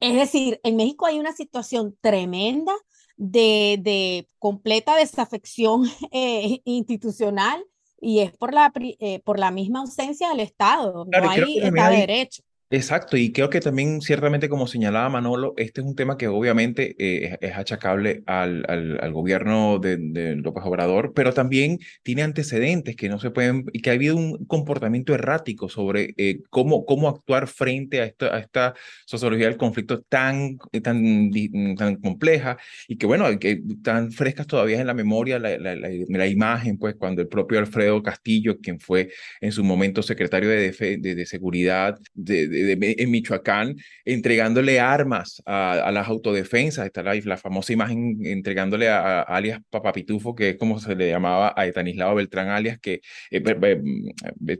Es 0.00 0.14
decir, 0.14 0.60
en 0.64 0.76
México 0.76 1.06
hay 1.06 1.18
una 1.18 1.32
situación 1.32 1.96
tremenda 2.00 2.72
de, 3.18 3.78
de 3.82 4.28
completa 4.38 4.96
desafección 4.96 5.84
eh, 6.12 6.62
institucional 6.64 7.64
y 8.00 8.20
es 8.20 8.32
por 8.32 8.54
la, 8.54 8.72
eh, 8.76 9.20
por 9.20 9.38
la 9.38 9.50
misma 9.50 9.80
ausencia 9.80 10.28
del 10.30 10.40
Estado. 10.40 11.04
no 11.06 11.30
hay 11.30 11.58
Estado 11.58 11.90
de 11.90 11.96
Derecho. 11.98 12.42
Exacto, 12.70 13.16
y 13.16 13.32
creo 13.32 13.48
que 13.48 13.60
también 13.60 14.02
ciertamente 14.02 14.50
como 14.50 14.66
señalaba 14.66 15.08
Manolo, 15.08 15.54
este 15.56 15.80
es 15.80 15.86
un 15.86 15.94
tema 15.94 16.18
que 16.18 16.28
obviamente 16.28 16.94
eh, 16.98 17.38
es 17.40 17.56
achacable 17.56 18.22
al, 18.26 18.62
al, 18.68 19.10
gobierno 19.14 19.78
de, 19.78 19.96
de, 19.96 20.36
López 20.36 20.64
Obrador, 20.66 21.14
pero 21.14 21.32
también 21.32 21.78
tiene 22.02 22.22
antecedentes 22.24 22.94
que 22.94 23.08
no 23.08 23.18
se 23.20 23.30
pueden, 23.30 23.64
y 23.72 23.80
que 23.80 23.88
ha 23.88 23.94
habido 23.94 24.16
un 24.16 24.44
comportamiento 24.44 25.14
errático 25.14 25.70
sobre 25.70 26.12
eh, 26.18 26.42
cómo, 26.50 26.84
cómo 26.84 27.08
actuar 27.08 27.46
frente 27.46 28.02
a 28.02 28.04
esta, 28.04 28.36
a 28.36 28.38
esta 28.40 28.74
sociología 29.06 29.46
del 29.46 29.56
conflicto 29.56 30.02
tan, 30.02 30.58
tan, 30.82 31.30
tan 31.74 31.96
compleja 31.96 32.58
y 32.86 32.98
que 32.98 33.06
bueno, 33.06 33.26
que 33.38 33.62
tan 33.82 34.12
frescas 34.12 34.46
todavía 34.46 34.78
en 34.78 34.86
la 34.86 34.92
memoria 34.92 35.38
la, 35.38 35.56
la, 35.56 35.74
la, 35.74 36.26
imagen, 36.26 36.76
pues 36.76 36.96
cuando 36.96 37.22
el 37.22 37.28
propio 37.28 37.60
Alfredo 37.60 38.02
Castillo, 38.02 38.58
quien 38.60 38.78
fue 38.78 39.08
en 39.40 39.52
su 39.52 39.64
momento 39.64 40.02
secretario 40.02 40.50
de, 40.50 40.70
de, 41.00 41.14
de 41.14 41.26
Seguridad, 41.26 41.98
de 42.12 42.57
en 42.58 43.10
Michoacán 43.10 43.76
entregándole 44.04 44.80
armas 44.80 45.42
a, 45.46 45.90
las 45.92 46.08
autodefensas. 46.08 46.86
Está 46.86 47.02
la, 47.02 47.14
la, 47.14 47.36
famosa 47.36 47.72
imagen 47.72 48.18
entregándole 48.24 48.88
a, 48.88 49.22
alias 49.22 49.60
Papapitufo, 49.70 50.34
que 50.34 50.50
es 50.50 50.56
como 50.56 50.80
se 50.80 50.94
le 50.94 51.10
llamaba 51.10 51.54
a 51.56 51.66
Etanislao 51.66 52.14
Beltrán, 52.14 52.48
alias 52.48 52.78
que 52.78 53.00
eh, 53.30 53.42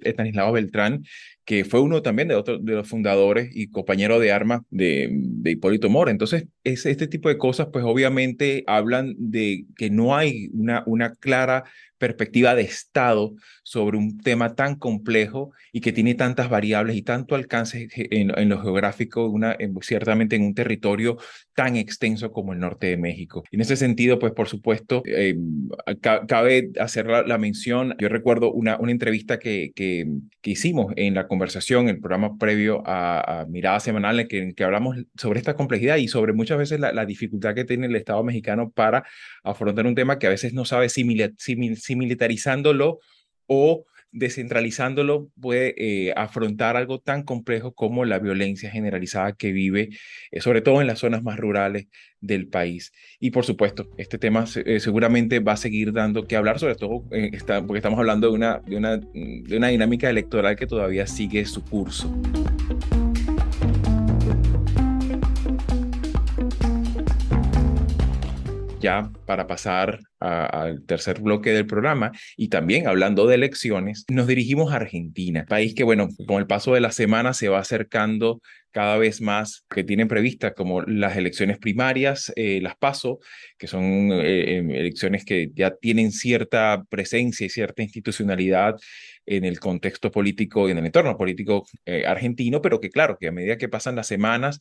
Etanislao 0.02 0.52
Beltrán, 0.52 1.02
que 1.48 1.64
fue 1.64 1.80
uno 1.80 2.02
también 2.02 2.28
de, 2.28 2.34
otro, 2.34 2.58
de 2.58 2.74
los 2.74 2.86
fundadores 2.86 3.48
y 3.54 3.70
compañero 3.70 4.20
de 4.20 4.32
armas 4.32 4.60
de, 4.68 5.08
de 5.10 5.52
Hipólito 5.52 5.88
Mora. 5.88 6.10
Entonces, 6.10 6.44
es, 6.62 6.84
este 6.84 7.06
tipo 7.06 7.30
de 7.30 7.38
cosas, 7.38 7.68
pues 7.72 7.86
obviamente 7.86 8.64
hablan 8.66 9.14
de 9.16 9.64
que 9.74 9.88
no 9.88 10.14
hay 10.14 10.50
una, 10.52 10.82
una 10.84 11.14
clara 11.14 11.64
perspectiva 11.98 12.54
de 12.54 12.62
Estado 12.62 13.34
sobre 13.62 13.98
un 13.98 14.18
tema 14.18 14.54
tan 14.54 14.76
complejo 14.76 15.52
y 15.72 15.80
que 15.80 15.92
tiene 15.92 16.14
tantas 16.14 16.48
variables 16.48 16.96
y 16.96 17.02
tanto 17.02 17.34
alcance 17.34 17.88
en, 17.94 18.48
lo 18.48 18.62
geográfico, 18.62 19.26
una, 19.28 19.56
ciertamente 19.82 20.36
en 20.36 20.42
un 20.42 20.54
territorio 20.54 21.18
tan 21.54 21.76
extenso 21.76 22.32
como 22.32 22.52
el 22.52 22.60
norte 22.60 22.86
de 22.86 22.96
México. 22.96 23.42
En 23.50 23.60
ese 23.60 23.76
sentido, 23.76 24.18
pues 24.18 24.32
por 24.32 24.48
supuesto, 24.48 25.02
eh, 25.04 25.36
cabe 26.00 26.70
hacer 26.78 27.06
la, 27.06 27.38
mención, 27.38 27.94
yo 27.98 28.08
recuerdo 28.08 28.52
una, 28.52 28.78
una 28.78 28.92
entrevista 28.92 29.38
que, 29.38 29.72
que, 29.74 30.06
que, 30.40 30.50
hicimos 30.50 30.92
en 30.96 31.14
la 31.14 31.28
conversación, 31.38 31.88
el 31.88 32.00
programa 32.00 32.36
previo 32.36 32.82
a, 32.84 33.46
Mirada 33.48 33.78
Semanal, 33.78 34.18
en 34.18 34.28
que, 34.28 34.54
que, 34.56 34.64
hablamos 34.64 34.96
sobre 35.16 35.38
esta 35.38 35.54
complejidad 35.54 35.96
y 35.96 36.08
sobre 36.08 36.32
muchas 36.32 36.58
veces 36.58 36.80
la, 36.80 37.06
dificultad 37.06 37.54
que 37.54 37.64
tiene 37.64 37.86
el 37.86 37.94
Estado 37.94 38.24
mexicano 38.24 38.70
para 38.70 39.04
afrontar 39.44 39.86
un 39.86 39.94
tema 39.94 40.18
que 40.18 40.26
a 40.26 40.30
veces 40.30 40.52
no 40.52 40.64
sabe 40.64 40.88
si, 40.88 41.06
si 41.38 41.96
militarizándolo 41.96 42.98
o 43.46 43.84
descentralizándolo 44.12 45.30
puede 45.40 45.74
eh, 45.76 46.12
afrontar 46.16 46.76
algo 46.76 47.00
tan 47.00 47.22
complejo 47.22 47.72
como 47.72 48.04
la 48.04 48.18
violencia 48.18 48.70
generalizada 48.70 49.32
que 49.32 49.52
vive, 49.52 49.90
eh, 50.30 50.40
sobre 50.40 50.62
todo 50.62 50.80
en 50.80 50.86
las 50.86 51.00
zonas 51.00 51.22
más 51.22 51.38
rurales 51.38 51.88
del 52.20 52.48
país. 52.48 52.92
Y 53.20 53.30
por 53.30 53.44
supuesto, 53.44 53.88
este 53.96 54.18
tema 54.18 54.44
eh, 54.64 54.80
seguramente 54.80 55.40
va 55.40 55.52
a 55.52 55.56
seguir 55.56 55.92
dando 55.92 56.26
que 56.26 56.36
hablar, 56.36 56.58
sobre 56.58 56.74
todo 56.74 57.04
porque 57.08 57.78
estamos 57.78 57.98
hablando 57.98 58.30
de 58.30 58.76
una 58.76 59.68
dinámica 59.68 60.10
electoral 60.10 60.56
que 60.56 60.66
todavía 60.66 61.06
sigue 61.06 61.44
su 61.44 61.64
curso. 61.64 62.12
Ya 68.80 69.10
para 69.26 69.46
pasar 69.46 70.00
al 70.20 70.84
tercer 70.84 71.20
bloque 71.20 71.50
del 71.50 71.66
programa. 71.66 72.12
Y 72.36 72.48
también 72.48 72.86
hablando 72.86 73.26
de 73.26 73.36
elecciones, 73.36 74.04
nos 74.08 74.26
dirigimos 74.26 74.72
a 74.72 74.76
Argentina, 74.76 75.44
país 75.48 75.74
que, 75.74 75.84
bueno, 75.84 76.08
con 76.26 76.38
el 76.38 76.46
paso 76.46 76.74
de 76.74 76.80
la 76.80 76.90
semana 76.90 77.34
se 77.34 77.48
va 77.48 77.60
acercando 77.60 78.40
cada 78.70 78.98
vez 78.98 79.20
más 79.20 79.64
que 79.70 79.82
tienen 79.82 80.08
previstas 80.08 80.52
como 80.54 80.82
las 80.82 81.16
elecciones 81.16 81.58
primarias, 81.58 82.32
eh, 82.36 82.60
las 82.62 82.76
PASO, 82.76 83.18
que 83.56 83.66
son 83.66 84.12
eh, 84.12 84.58
em, 84.58 84.70
elecciones 84.70 85.24
que 85.24 85.50
ya 85.54 85.74
tienen 85.74 86.12
cierta 86.12 86.84
presencia 86.88 87.46
y 87.46 87.50
cierta 87.50 87.82
institucionalidad 87.82 88.76
en 89.28 89.44
el 89.44 89.60
contexto 89.60 90.10
político 90.10 90.68
y 90.68 90.72
en 90.72 90.78
el 90.78 90.86
entorno 90.86 91.16
político 91.16 91.66
eh, 91.86 92.04
argentino, 92.06 92.62
pero 92.62 92.80
que 92.80 92.90
claro, 92.90 93.18
que 93.18 93.28
a 93.28 93.32
medida 93.32 93.58
que 93.58 93.68
pasan 93.68 93.96
las 93.96 94.06
semanas 94.06 94.60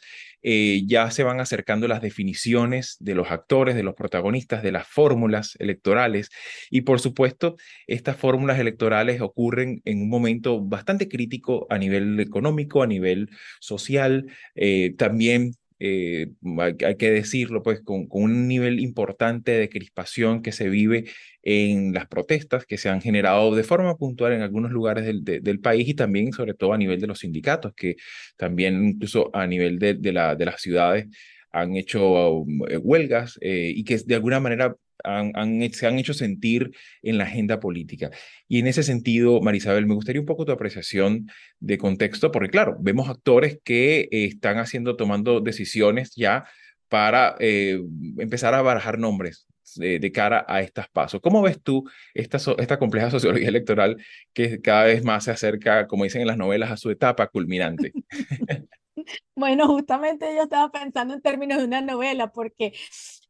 ya 0.87 1.11
se 1.11 1.23
van 1.23 1.41
acercando 1.41 1.87
las 1.89 2.01
definiciones 2.01 2.95
de 2.99 3.15
los 3.15 3.31
actores, 3.31 3.75
de 3.75 3.83
los 3.83 3.95
protagonistas, 3.95 4.63
de 4.63 4.71
las 4.71 4.87
fórmulas 4.87 5.57
electorales. 5.59 6.29
Y 6.69 6.81
por 6.81 6.99
supuesto 6.99 7.57
estas 7.87 8.15
fórmulas 8.17 8.59
electorales 8.59 9.19
ocurren 9.21 9.81
en 9.85 10.01
un 10.01 10.09
momento 10.09 10.61
bastante 10.61 11.07
crítico 11.07 11.67
a 11.69 11.77
nivel 11.77 12.19
económico, 12.19 12.83
a 12.83 12.87
nivel 12.87 13.29
social, 13.59 14.27
eh, 14.55 14.93
también 14.97 15.53
eh, 15.79 16.31
hay, 16.59 16.95
que 16.97 17.11
decirlo, 17.11 17.63
pues 17.63 17.81
con, 17.81 18.07
un 18.09 18.47
nivel 18.47 18.79
importante 18.79 19.51
de 19.51 19.69
crispación 19.69 20.41
que 20.41 20.51
se 20.51 20.69
vive 20.69 21.05
en 21.43 21.93
las 21.93 22.07
protestas 22.07 22.65
que 22.65 22.77
se 22.77 22.89
han 22.89 23.01
generado 23.01 23.55
de 23.55 23.63
forma 23.63 23.95
puntual 23.97 24.33
en 24.33 24.41
algunos 24.41 24.71
lugares 24.71 25.05
del, 25.05 25.59
país 25.59 25.87
y 25.87 25.93
también 25.93 26.33
sobre 26.33 26.53
todo 26.53 26.73
a 26.73 26.77
nivel 26.77 26.99
de 26.99 27.07
los 27.07 27.19
sindicatos, 27.19 27.73
que 27.75 27.95
también 28.37 28.83
incluso 28.89 29.29
a 29.33 29.47
nivel 29.47 29.79
de, 29.79 29.97
la, 30.11 30.35
de 30.35 30.45
las 30.45 30.61
ciudades 30.61 31.07
han 31.51 31.75
hecho 31.75 32.45
eh, 32.69 32.77
huelgas 32.77 33.39
y 33.41 33.83
que 33.83 33.97
de 33.97 34.15
alguna 34.15 34.39
manera 34.39 34.75
se 35.03 35.87
han 35.87 35.99
hecho 35.99 36.13
sentir 36.13 36.71
en 37.01 37.17
la 37.17 37.25
agenda 37.25 37.59
política. 37.59 38.11
Y 38.47 38.59
en 38.59 38.67
ese 38.67 38.83
sentido, 38.83 39.41
Marisabel, 39.41 39.85
me 39.85 39.95
gustaría 39.95 40.21
un 40.21 40.25
poco 40.25 40.45
tu 40.45 40.51
apreciación 40.51 41.27
de 41.59 41.77
contexto, 41.77 42.31
porque 42.31 42.49
claro, 42.49 42.77
vemos 42.79 43.09
actores 43.09 43.59
que 43.63 44.07
están 44.11 44.57
haciendo, 44.57 44.95
tomando 44.95 45.39
decisiones 45.41 46.13
ya 46.15 46.45
para 46.89 47.35
eh, 47.39 47.81
empezar 48.17 48.53
a 48.53 48.61
barajar 48.61 48.97
nombres 48.97 49.47
de, 49.75 50.11
cara 50.11 50.45
a 50.47 50.61
estas 50.61 50.87
pasos. 50.89 51.21
¿Cómo 51.21 51.41
ves 51.41 51.61
tú 51.61 51.89
esta, 52.13 52.39
esta 52.57 52.79
compleja 52.79 53.11
sociología 53.11 53.49
electoral 53.49 53.97
que 54.33 54.61
cada 54.61 54.85
vez 54.85 55.03
más 55.03 55.25
se 55.25 55.31
acerca, 55.31 55.87
como 55.87 56.03
dicen 56.03 56.21
en 56.21 56.27
las 56.27 56.37
novelas, 56.37 56.71
a 56.71 56.77
su 56.77 56.89
etapa 56.89 57.27
culminante? 57.27 57.93
Bueno, 59.35 59.67
justamente 59.67 60.35
yo 60.35 60.43
estaba 60.43 60.71
pensando 60.71 61.13
en 61.13 61.21
términos 61.21 61.59
de 61.59 61.65
una 61.65 61.81
novela, 61.81 62.31
porque 62.31 62.73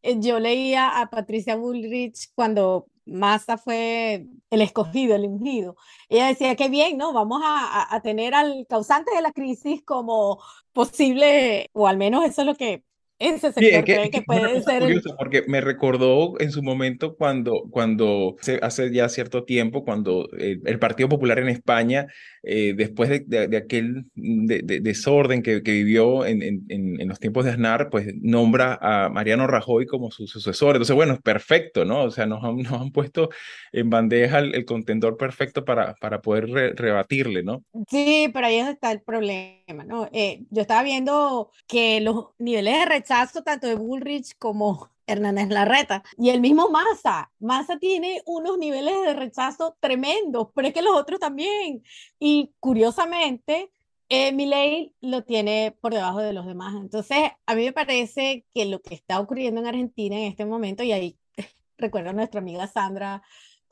eh, 0.01 0.17
yo 0.19 0.39
leía 0.39 1.01
a 1.01 1.09
Patricia 1.09 1.55
Bullrich 1.55 2.31
cuando 2.35 2.87
Massa 3.05 3.57
fue 3.57 4.27
el 4.49 4.61
escogido, 4.61 5.15
el 5.15 5.25
ungido. 5.25 5.75
Ella 6.09 6.27
decía 6.27 6.55
que 6.55 6.69
bien, 6.69 6.97
¿no? 6.97 7.13
Vamos 7.13 7.41
a, 7.43 7.93
a, 7.95 8.01
tener 8.01 8.33
al 8.33 8.65
causante 8.69 9.13
de 9.15 9.21
la 9.21 9.31
crisis 9.31 9.81
como 9.83 10.41
posible, 10.73 11.69
o 11.73 11.87
al 11.87 11.97
menos 11.97 12.25
eso 12.25 12.41
es 12.41 12.47
lo 12.47 12.55
que 12.55 12.83
ese 13.19 13.51
sector 13.51 13.83
cree 13.83 14.11
que, 14.11 14.21
puede 14.21 14.61
ser. 14.61 14.81
Curioso 14.81 15.15
porque 15.17 15.43
me 15.47 15.61
recordó 15.61 16.39
en 16.39 16.51
su 16.51 16.61
momento 16.61 17.15
cuando, 17.15 17.63
cuando 17.71 18.35
hace 18.61 18.91
ya 18.91 19.09
cierto 19.09 19.43
tiempo, 19.43 19.83
cuando 19.83 20.29
el, 20.37 20.79
Partido 20.79 21.09
Popular 21.09 21.39
en 21.39 21.49
España, 21.49 22.07
eh, 22.43 22.73
después 22.77 23.09
de, 23.09 23.47
de, 23.47 23.57
aquel 23.57 24.05
desorden 24.15 25.41
que, 25.41 25.63
que 25.63 25.71
vivió 25.71 26.25
en, 26.25 26.43
en, 26.43 26.65
en, 26.69 27.07
los 27.07 27.19
tiempos 27.19 27.45
de 27.45 27.51
Aznar, 27.51 27.89
pues 27.89 28.13
nombra 28.21 28.77
a 28.79 29.09
Mariano 29.09 29.47
Rajoy 29.47 29.87
como 29.87 30.11
su 30.11 30.27
sucesor. 30.27 30.75
Entonces, 30.75 30.95
bueno, 30.95 31.13
es 31.13 31.21
perfecto, 31.21 31.85
¿no? 31.85 32.03
O 32.03 32.11
sea, 32.11 32.27
nos 32.27 32.43
han, 32.43 32.57
nos 32.57 32.73
han 32.73 32.91
puesto 32.91 33.29
en 33.71 33.89
bandeja 33.89 34.39
el, 34.39 34.65
contendor 34.65 35.17
perfecto 35.17 35.65
para, 35.65 35.95
para 35.95 36.21
poder 36.21 36.47
rebatirle, 36.75 37.41
¿no? 37.41 37.63
Sí, 37.89 38.29
pero 38.33 38.47
ahí 38.47 38.57
está 38.57 38.91
el 38.91 39.01
problema, 39.01 39.83
¿no? 39.85 40.09
Eh, 40.11 40.43
yo 40.49 40.61
estaba 40.61 40.83
viendo 40.83 41.51
que 41.67 42.01
los 42.01 42.27
niveles 42.37 42.73
de 42.73 42.85
rechazo 43.07 43.41
tanto 43.41 43.67
de 43.67 43.75
Bullrich 43.75 44.37
como 44.37 44.89
Hernández 45.05 45.49
Larreta. 45.49 46.03
Y 46.17 46.29
el 46.29 46.41
mismo 46.41 46.69
Massa. 46.69 47.31
Massa 47.39 47.79
tiene 47.79 48.21
unos 48.25 48.57
niveles 48.57 48.93
de 49.05 49.13
rechazo 49.13 49.77
tremendos, 49.79 50.49
pero 50.53 50.67
es 50.67 50.73
que 50.73 50.81
los 50.81 50.95
otros 50.95 51.19
también. 51.19 51.83
Y 52.19 52.53
curiosamente, 52.59 53.71
eh, 54.09 54.91
lo 55.01 55.23
tiene 55.23 55.77
por 55.81 55.93
debajo 55.93 56.19
de 56.19 56.33
los 56.33 56.45
demás. 56.45 56.75
Entonces, 56.75 57.31
a 57.45 57.55
mí 57.55 57.63
me 57.63 57.73
parece 57.73 58.45
que 58.53 58.65
lo 58.65 58.81
que 58.81 58.95
está 58.95 59.19
ocurriendo 59.19 59.61
en 59.61 59.67
Argentina 59.67 60.17
en 60.17 60.23
este 60.23 60.45
momento, 60.45 60.83
y 60.83 60.91
ahí 60.91 61.17
recuerdo 61.77 62.09
a 62.09 62.13
nuestra 62.13 62.41
amiga 62.41 62.67
Sandra 62.67 63.23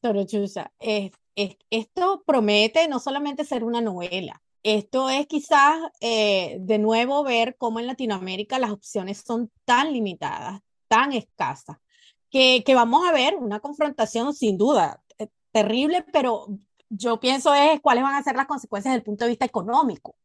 Torochusa, 0.01 0.71
es, 0.79 1.11
es, 1.35 1.57
esto 1.69 2.23
promete 2.25 2.87
no 2.87 2.99
solamente 2.99 3.43
ser 3.43 3.63
una 3.65 3.81
novela, 3.81 4.41
esto 4.65 5.11
es 5.11 5.27
quizás 5.27 5.77
eh, 6.01 6.57
de 6.59 6.79
nuevo 6.79 7.23
ver 7.23 7.55
cómo 7.55 7.79
en 7.79 7.85
Latinoamérica 7.85 8.57
las 8.57 8.71
opciones 8.71 9.21
son 9.23 9.51
tan 9.63 9.93
limitadas, 9.93 10.59
tan 10.87 11.13
escasas, 11.13 11.77
que, 12.31 12.63
que 12.65 12.73
vamos 12.73 13.07
a 13.07 13.11
ver 13.11 13.35
una 13.35 13.59
confrontación 13.59 14.33
sin 14.33 14.57
duda 14.57 15.03
eh, 15.19 15.27
terrible, 15.51 16.03
pero 16.11 16.47
yo 16.89 17.19
pienso 17.19 17.53
es 17.53 17.79
cuáles 17.79 18.03
van 18.03 18.15
a 18.15 18.23
ser 18.23 18.35
las 18.35 18.47
consecuencias 18.47 18.93
desde 18.93 19.01
el 19.01 19.05
punto 19.05 19.25
de 19.25 19.29
vista 19.29 19.45
económico. 19.45 20.15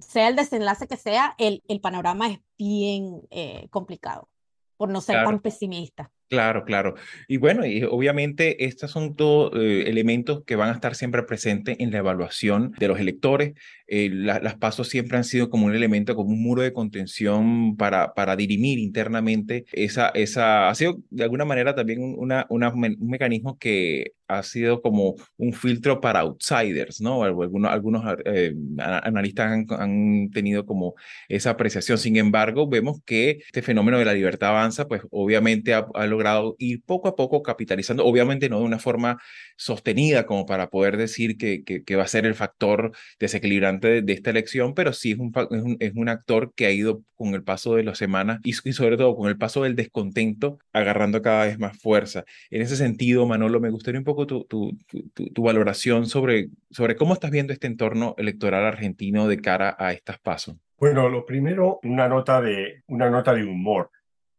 Sea 0.00 0.26
el 0.26 0.34
desenlace 0.34 0.88
que 0.88 0.96
sea, 0.96 1.36
el, 1.38 1.62
el 1.68 1.80
panorama 1.80 2.26
es 2.28 2.40
bien 2.58 3.20
eh, 3.30 3.68
complicado, 3.70 4.28
por 4.76 4.88
no 4.88 5.00
ser 5.02 5.24
tan 5.24 5.38
pesimista. 5.38 6.10
Claro, 6.28 6.64
claro. 6.64 6.94
Y 7.28 7.36
bueno, 7.36 7.64
y 7.64 7.84
obviamente 7.84 8.64
estos 8.64 8.90
son 8.90 9.14
todos 9.14 9.52
elementos 9.54 10.42
que 10.44 10.56
van 10.56 10.70
a 10.70 10.72
estar 10.72 10.94
siempre 10.94 11.22
presentes 11.22 11.76
en 11.78 11.92
la 11.92 11.98
evaluación 11.98 12.72
de 12.78 12.88
los 12.88 12.98
electores 12.98 13.54
eh, 13.86 14.08
las 14.10 14.56
pasos 14.56 14.88
siempre 14.88 15.18
han 15.18 15.24
sido 15.24 15.50
como 15.50 15.66
un 15.66 15.74
elemento, 15.74 16.16
como 16.16 16.30
un 16.30 16.42
muro 16.42 16.62
de 16.62 16.72
contención 16.72 17.76
para, 17.76 18.14
para 18.14 18.34
dirimir 18.34 18.78
internamente 18.78 19.66
esa, 19.72 20.08
esa, 20.08 20.70
ha 20.70 20.74
sido 20.74 20.96
de 21.10 21.24
alguna 21.24 21.44
manera 21.44 21.74
también 21.74 22.00
una, 22.02 22.46
una, 22.48 22.70
un 22.72 22.96
mecanismo 23.10 23.58
que 23.58 24.12
ha 24.26 24.42
sido 24.42 24.80
como 24.80 25.16
un 25.36 25.52
filtro 25.52 26.00
para 26.00 26.20
outsiders, 26.20 27.02
¿no? 27.02 27.24
Algunos, 27.24 27.70
algunos 27.70 28.02
eh, 28.24 28.54
analistas 28.78 29.52
han, 29.52 29.66
han, 29.78 30.30
tenido 30.30 30.64
como 30.64 30.94
esa 31.28 31.50
apreciación. 31.50 31.98
Sin 31.98 32.16
embargo, 32.16 32.66
vemos 32.66 33.00
que 33.04 33.42
este 33.46 33.60
fenómeno 33.60 33.98
de 33.98 34.06
la 34.06 34.14
libertad 34.14 34.50
avanza, 34.50 34.88
pues 34.88 35.02
obviamente 35.10 35.74
ha, 35.74 35.86
ha 35.94 36.06
logrado 36.14 36.56
ir 36.58 36.82
poco 36.84 37.08
a 37.08 37.16
poco 37.16 37.42
capitalizando, 37.42 38.04
obviamente 38.04 38.48
no 38.48 38.58
de 38.60 38.64
una 38.64 38.78
forma 38.78 39.18
sostenida 39.56 40.26
como 40.26 40.46
para 40.46 40.70
poder 40.70 40.96
decir 40.96 41.36
que, 41.36 41.62
que, 41.64 41.96
va 41.96 42.04
a 42.04 42.08
ser 42.08 42.26
el 42.26 42.34
factor 42.34 42.92
desequilibrante 43.18 44.02
de, 44.02 44.12
esta 44.12 44.30
elección, 44.30 44.74
pero 44.74 44.92
sí 44.92 45.12
es 45.12 45.18
un, 45.18 45.32
es 45.80 45.92
un, 45.94 46.08
actor 46.08 46.52
que 46.54 46.66
ha 46.66 46.70
ido 46.70 47.02
con 47.16 47.34
el 47.34 47.42
paso 47.42 47.74
de 47.74 47.84
las 47.84 47.98
semanas 47.98 48.40
y, 48.44 48.52
sobre 48.52 48.96
todo 48.96 49.16
con 49.16 49.28
el 49.28 49.38
paso 49.38 49.62
del 49.62 49.74
descontento 49.76 50.58
agarrando 50.72 51.22
cada 51.22 51.46
vez 51.46 51.58
más 51.58 51.78
fuerza. 51.78 52.24
En 52.50 52.62
ese 52.62 52.76
sentido, 52.76 53.26
Manolo, 53.26 53.60
me 53.60 53.70
gustaría 53.70 53.98
un 53.98 54.04
poco 54.04 54.26
tu, 54.26 54.44
tu, 54.44 54.76
tu, 55.14 55.42
valoración 55.42 56.06
sobre, 56.06 56.48
sobre 56.70 56.96
cómo 56.96 57.14
estás 57.14 57.30
viendo 57.30 57.52
este 57.52 57.66
entorno 57.66 58.14
electoral 58.18 58.64
argentino 58.64 59.28
de 59.28 59.40
cara 59.40 59.76
a 59.78 59.92
estas 59.92 60.18
pasos. 60.18 60.56
Bueno, 60.78 61.08
lo 61.08 61.24
primero, 61.24 61.80
una 61.82 62.08
nota 62.08 62.40
de, 62.40 62.82
una 62.88 63.08
nota 63.10 63.32
de 63.32 63.44
humor. 63.44 63.90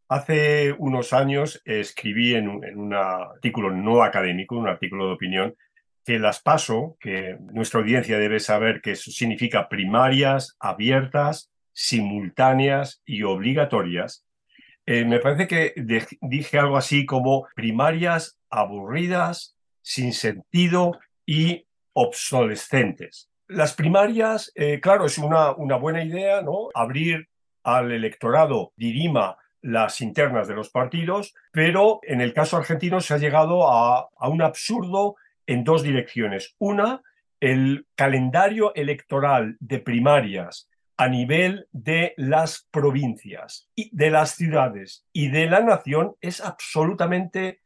Hace 0.08 0.72
unos 0.78 1.12
años 1.12 1.60
escribí 1.64 2.34
en 2.34 2.48
un, 2.48 2.94
artículo 2.94 3.72
no 3.72 4.02
académico, 4.04 4.56
un 4.56 4.68
artículo 4.68 5.08
de 5.08 5.12
opinión, 5.14 5.56
que 6.04 6.20
las 6.20 6.40
paso, 6.40 6.96
que 7.00 7.36
nuestra 7.40 7.80
audiencia 7.80 8.16
debe 8.18 8.38
saber 8.38 8.80
que 8.80 8.92
eso 8.92 9.10
significa 9.10 9.68
primarias, 9.68 10.56
abiertas, 10.60 11.50
simultáneas 11.72 13.02
y 13.04 13.24
obligatorias, 13.24 14.24
eh, 14.86 15.04
me 15.04 15.18
parece 15.18 15.48
que 15.48 15.74
dije 16.20 16.58
algo 16.60 16.76
así 16.76 17.04
como 17.04 17.48
primarias 17.56 18.38
aburridas, 18.48 19.56
sin 19.82 20.12
sentido 20.12 20.92
y 21.26 21.66
obsolescentes. 21.92 23.28
Las 23.48 23.74
primarias, 23.74 24.52
eh, 24.54 24.78
claro, 24.80 25.06
es 25.06 25.18
una, 25.18 25.52
una 25.52 25.76
buena 25.76 26.04
idea, 26.04 26.40
¿no? 26.40 26.68
Abrir 26.72 27.28
al 27.64 27.90
electorado 27.90 28.72
dirima 28.76 29.36
las 29.66 30.00
internas 30.00 30.46
de 30.46 30.54
los 30.54 30.70
partidos, 30.70 31.34
pero 31.50 31.98
en 32.04 32.20
el 32.20 32.32
caso 32.32 32.56
argentino 32.56 33.00
se 33.00 33.14
ha 33.14 33.18
llegado 33.18 33.68
a, 33.68 34.08
un 34.28 34.40
absurdo 34.40 35.16
en 35.44 35.64
dos 35.64 35.82
direcciones. 35.82 36.54
Una, 36.58 37.02
el 37.40 37.86
calendario 37.96 38.72
electoral 38.76 39.56
de 39.58 39.80
primarias 39.80 40.68
a 40.96 41.08
nivel 41.08 41.66
de 41.72 42.14
las 42.16 42.68
provincias 42.70 43.68
y 43.74 43.90
de 43.94 44.10
las 44.10 44.36
ciudades 44.36 45.04
y 45.12 45.30
de 45.30 45.46
la 45.46 45.60
nación 45.60 46.14
es 46.20 46.40
absolutamente 46.40 47.60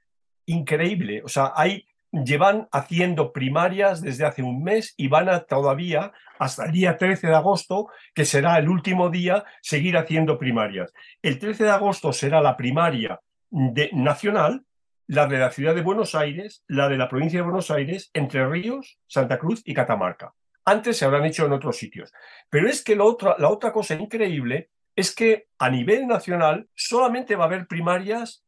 increíble. 0.47 1.23
O 1.23 1.29
sea, 1.29 1.53
hay, 1.55 1.85
llevan 2.13 2.69
haciendo 2.73 3.33
primarias 3.33 4.01
desde 4.01 4.25
hace 4.25 4.43
un 4.43 4.63
mes 4.63 4.95
y 4.97 5.09
van 5.09 5.29
a 5.29 5.41
todavía 5.41 6.13
hasta 6.39 6.67
el 6.67 6.73
día 6.73 6.97
13 6.97 7.29
de 7.29 7.35
agosto, 7.35 7.89
que 8.15 8.25
será 8.25 8.59
el 8.59 8.69
último 8.69 9.11
día, 9.11 9.45
seguir 9.61 9.97
haciendo 9.97 10.39
primarias. 10.39 10.93
El 11.23 11.39
13 11.39 11.65
de 11.65 11.71
agosto 11.71 12.13
será 12.13 12.41
la 12.41 12.57
primaria 12.57 13.21
de, 13.51 13.91
nacional 13.93 14.65
la 15.11 15.27
de 15.27 15.39
la 15.39 15.51
ciudad 15.51 15.75
de 15.75 15.83
Buenos 15.83 16.15
Aires, 16.15 16.63
la 16.69 16.89
de 16.89 16.97
la 16.97 17.09
provincia 17.09 17.41
de 17.41 17.45
Buenos 17.45 17.73
Aires, 17.73 18.11
Entre 18.15 18.47
Ríos, 18.47 19.01
Santa 19.09 19.41
Cruz 19.41 19.61
y 19.65 19.75
Catamarca. 19.75 20.35
Antes 20.65 20.99
se 20.99 21.05
habrán 21.05 21.25
hecho 21.25 21.47
en 21.47 21.53
otros 21.53 21.79
sitios. 21.79 22.13
Pero 22.49 22.69
es 22.69 22.85
que 22.85 22.95
la 22.95 23.03
otra, 23.03 23.35
la 23.39 23.49
otra 23.49 23.73
cosa 23.73 23.95
increíble 23.97 24.71
es 24.95 25.13
que 25.13 25.49
a 25.59 25.69
nivel 25.69 26.07
nacional 26.07 26.69
solamente 26.77 27.35
va 27.35 27.45
a 27.45 27.47
haber 27.49 27.67
primarias 27.67 28.45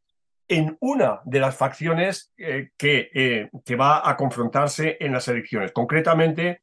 en 0.53 0.77
una 0.81 1.23
de 1.25 1.41
las 1.41 1.57
facciones 1.57 2.31
eh, 2.37 2.73
que, 2.77 3.11
eh, 3.15 3.51
que 3.65 3.75
va 3.75 4.07
a 4.07 4.19
confrontarse 4.19 4.99
en 5.01 5.13
las 5.13 5.27
elecciones, 5.29 5.73
concretamente 5.73 6.61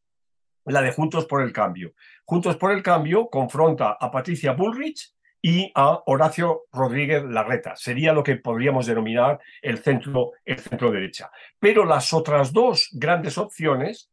la 0.65 0.83
de 0.83 0.91
Juntos 0.91 1.25
por 1.25 1.41
el 1.41 1.51
Cambio. 1.51 1.93
Juntos 2.23 2.55
por 2.57 2.71
el 2.71 2.83
Cambio 2.83 3.29
confronta 3.29 3.97
a 3.99 4.11
Patricia 4.11 4.51
Bullrich 4.51 5.11
y 5.41 5.71
a 5.73 6.03
Horacio 6.05 6.65
Rodríguez 6.71 7.23
Larreta. 7.23 7.75
Sería 7.75 8.13
lo 8.13 8.23
que 8.23 8.35
podríamos 8.35 8.85
denominar 8.85 9.39
el 9.59 9.79
centro, 9.79 10.33
el 10.45 10.59
centro 10.59 10.91
derecha. 10.91 11.31
Pero 11.57 11.83
las 11.83 12.13
otras 12.13 12.53
dos 12.53 12.89
grandes 12.91 13.39
opciones, 13.39 14.11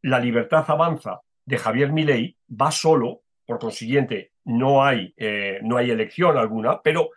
la 0.00 0.20
libertad 0.20 0.64
avanza 0.68 1.20
de 1.44 1.58
Javier 1.58 1.92
Milei, 1.92 2.34
va 2.48 2.70
solo, 2.70 3.20
por 3.44 3.58
consiguiente, 3.58 4.32
no 4.44 4.82
hay, 4.82 5.12
eh, 5.18 5.58
no 5.62 5.76
hay 5.76 5.90
elección 5.90 6.38
alguna, 6.38 6.80
pero 6.80 7.10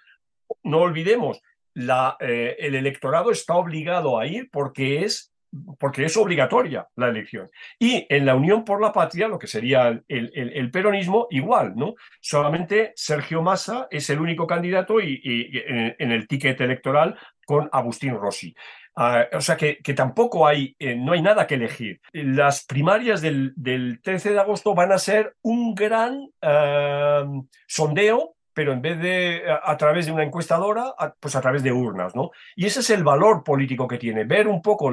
no 0.64 0.80
olvidemos, 0.80 1.42
la, 1.74 2.18
eh, 2.20 2.56
el 2.60 2.76
electorado 2.76 3.32
está 3.32 3.56
obligado 3.56 4.20
a 4.20 4.28
ir 4.28 4.50
porque 4.52 5.04
es 5.04 5.32
porque 5.80 6.06
es 6.06 6.16
obligatoria 6.18 6.88
la 6.96 7.10
elección. 7.10 7.50
Y 7.78 8.06
en 8.10 8.26
la 8.26 8.36
Unión 8.36 8.64
por 8.64 8.82
la 8.82 8.94
Patria, 8.94 9.28
lo 9.28 9.38
que 9.38 9.48
sería 9.48 10.02
el, 10.08 10.72
peronismo, 10.72 11.28
igual, 11.30 11.74
¿no? 11.76 11.96
Solamente 12.22 12.94
Sergio 12.96 13.42
Massa 13.42 13.88
es 13.92 14.10
el 14.10 14.22
único 14.22 14.48
candidato 14.48 15.02
y, 15.02 15.22
en, 15.24 16.12
el 16.12 16.28
ticket 16.28 16.60
electoral 16.62 17.18
con 17.46 17.70
Agustín 17.72 18.16
Rossi. 18.16 18.56
Ah, 18.96 19.26
o 19.34 19.42
sea 19.42 19.56
que, 19.56 19.78
que 19.78 19.94
tampoco 19.94 20.46
hay, 20.46 20.76
eh, 20.78 20.96
no 20.96 21.14
hay 21.14 21.22
nada 21.22 21.48
que 21.48 21.56
elegir. 21.56 22.02
Las 22.12 22.66
primarias 22.66 23.22
del, 23.22 23.54
del, 23.56 24.02
13 24.02 24.34
de 24.34 24.40
agosto 24.40 24.76
van 24.76 24.92
a 24.92 24.98
ser 24.98 25.36
un 25.42 25.74
gran 25.74 26.30
eh, 26.42 27.24
sondeo 27.68 28.36
pero 28.54 28.74
en 28.74 28.82
vez 28.82 29.00
de 29.00 29.44
a, 29.64 29.78
través 29.78 30.06
de 30.06 30.12
una 30.12 30.24
encuestadora, 30.24 30.94
pues 31.20 31.36
a 31.36 31.42
través 31.42 31.64
de 31.64 31.72
urnas, 31.72 32.16
¿no? 32.16 32.32
Y 32.56 32.66
ese 32.66 32.82
es 32.82 32.90
el 32.90 33.04
valor 33.04 33.44
político 33.44 33.88
que 33.88 33.98
tiene, 33.98 34.24
ver 34.26 34.48
un 34.48 34.62
poco 34.62 34.92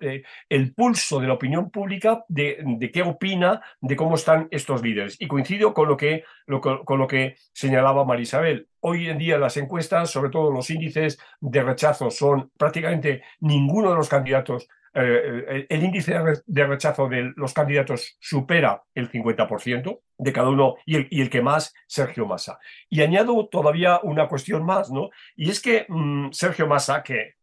eh, 0.00 0.22
el 0.48 0.74
pulso 0.74 1.20
de 1.20 1.26
la 1.26 1.34
opinión 1.34 1.70
pública 1.70 2.24
de, 2.28 2.90
qué 2.92 3.02
opina, 3.02 3.62
de 3.80 3.96
cómo 3.96 4.14
están 4.14 4.48
estos 4.50 4.82
líderes. 4.82 5.16
Y 5.20 5.28
coincido 5.28 5.74
con 5.74 5.88
lo 5.88 5.96
que, 5.96 6.24
con 6.60 6.98
lo 6.98 7.06
que 7.06 7.36
señalaba. 7.52 8.04
Hoy 8.80 9.08
en 9.08 9.18
día 9.18 9.38
las 9.38 9.56
encuestas, 9.56 10.10
sobre 10.10 10.30
todo 10.30 10.50
los 10.50 10.70
índices 10.70 11.18
de 11.40 11.62
rechazo, 11.62 12.10
son 12.10 12.50
prácticamente 12.56 13.22
ninguno 13.40 13.90
de 13.90 13.96
los 13.96 14.08
candidatos 14.08 14.68
eh, 14.92 15.44
eh, 15.48 15.66
el 15.68 15.84
índice 15.84 16.14
de 16.46 16.66
rechazo 16.66 17.08
de 17.08 17.32
los 17.36 17.54
candidatos 17.54 18.16
supera 18.18 18.82
el 18.92 19.08
50% 19.10 20.00
de 20.18 20.32
cada 20.32 20.48
uno 20.48 20.76
y 20.84 20.96
el, 20.96 21.08
y 21.10 21.20
el, 21.20 21.30
que 21.30 21.42
más, 21.42 21.72
Sergio 21.86 22.26
Massa. 22.26 22.58
Y 22.88 23.02
añado 23.02 23.46
todavía 23.46 24.00
una 24.02 24.26
cuestión 24.26 24.64
más, 24.64 24.90
¿no? 24.90 25.10
Y 25.36 25.48
es 25.50 25.60
que 25.60 25.86
mm, 25.88 26.32
Sergio 26.32 26.66
Massa, 26.66 27.04
que, 27.04 27.36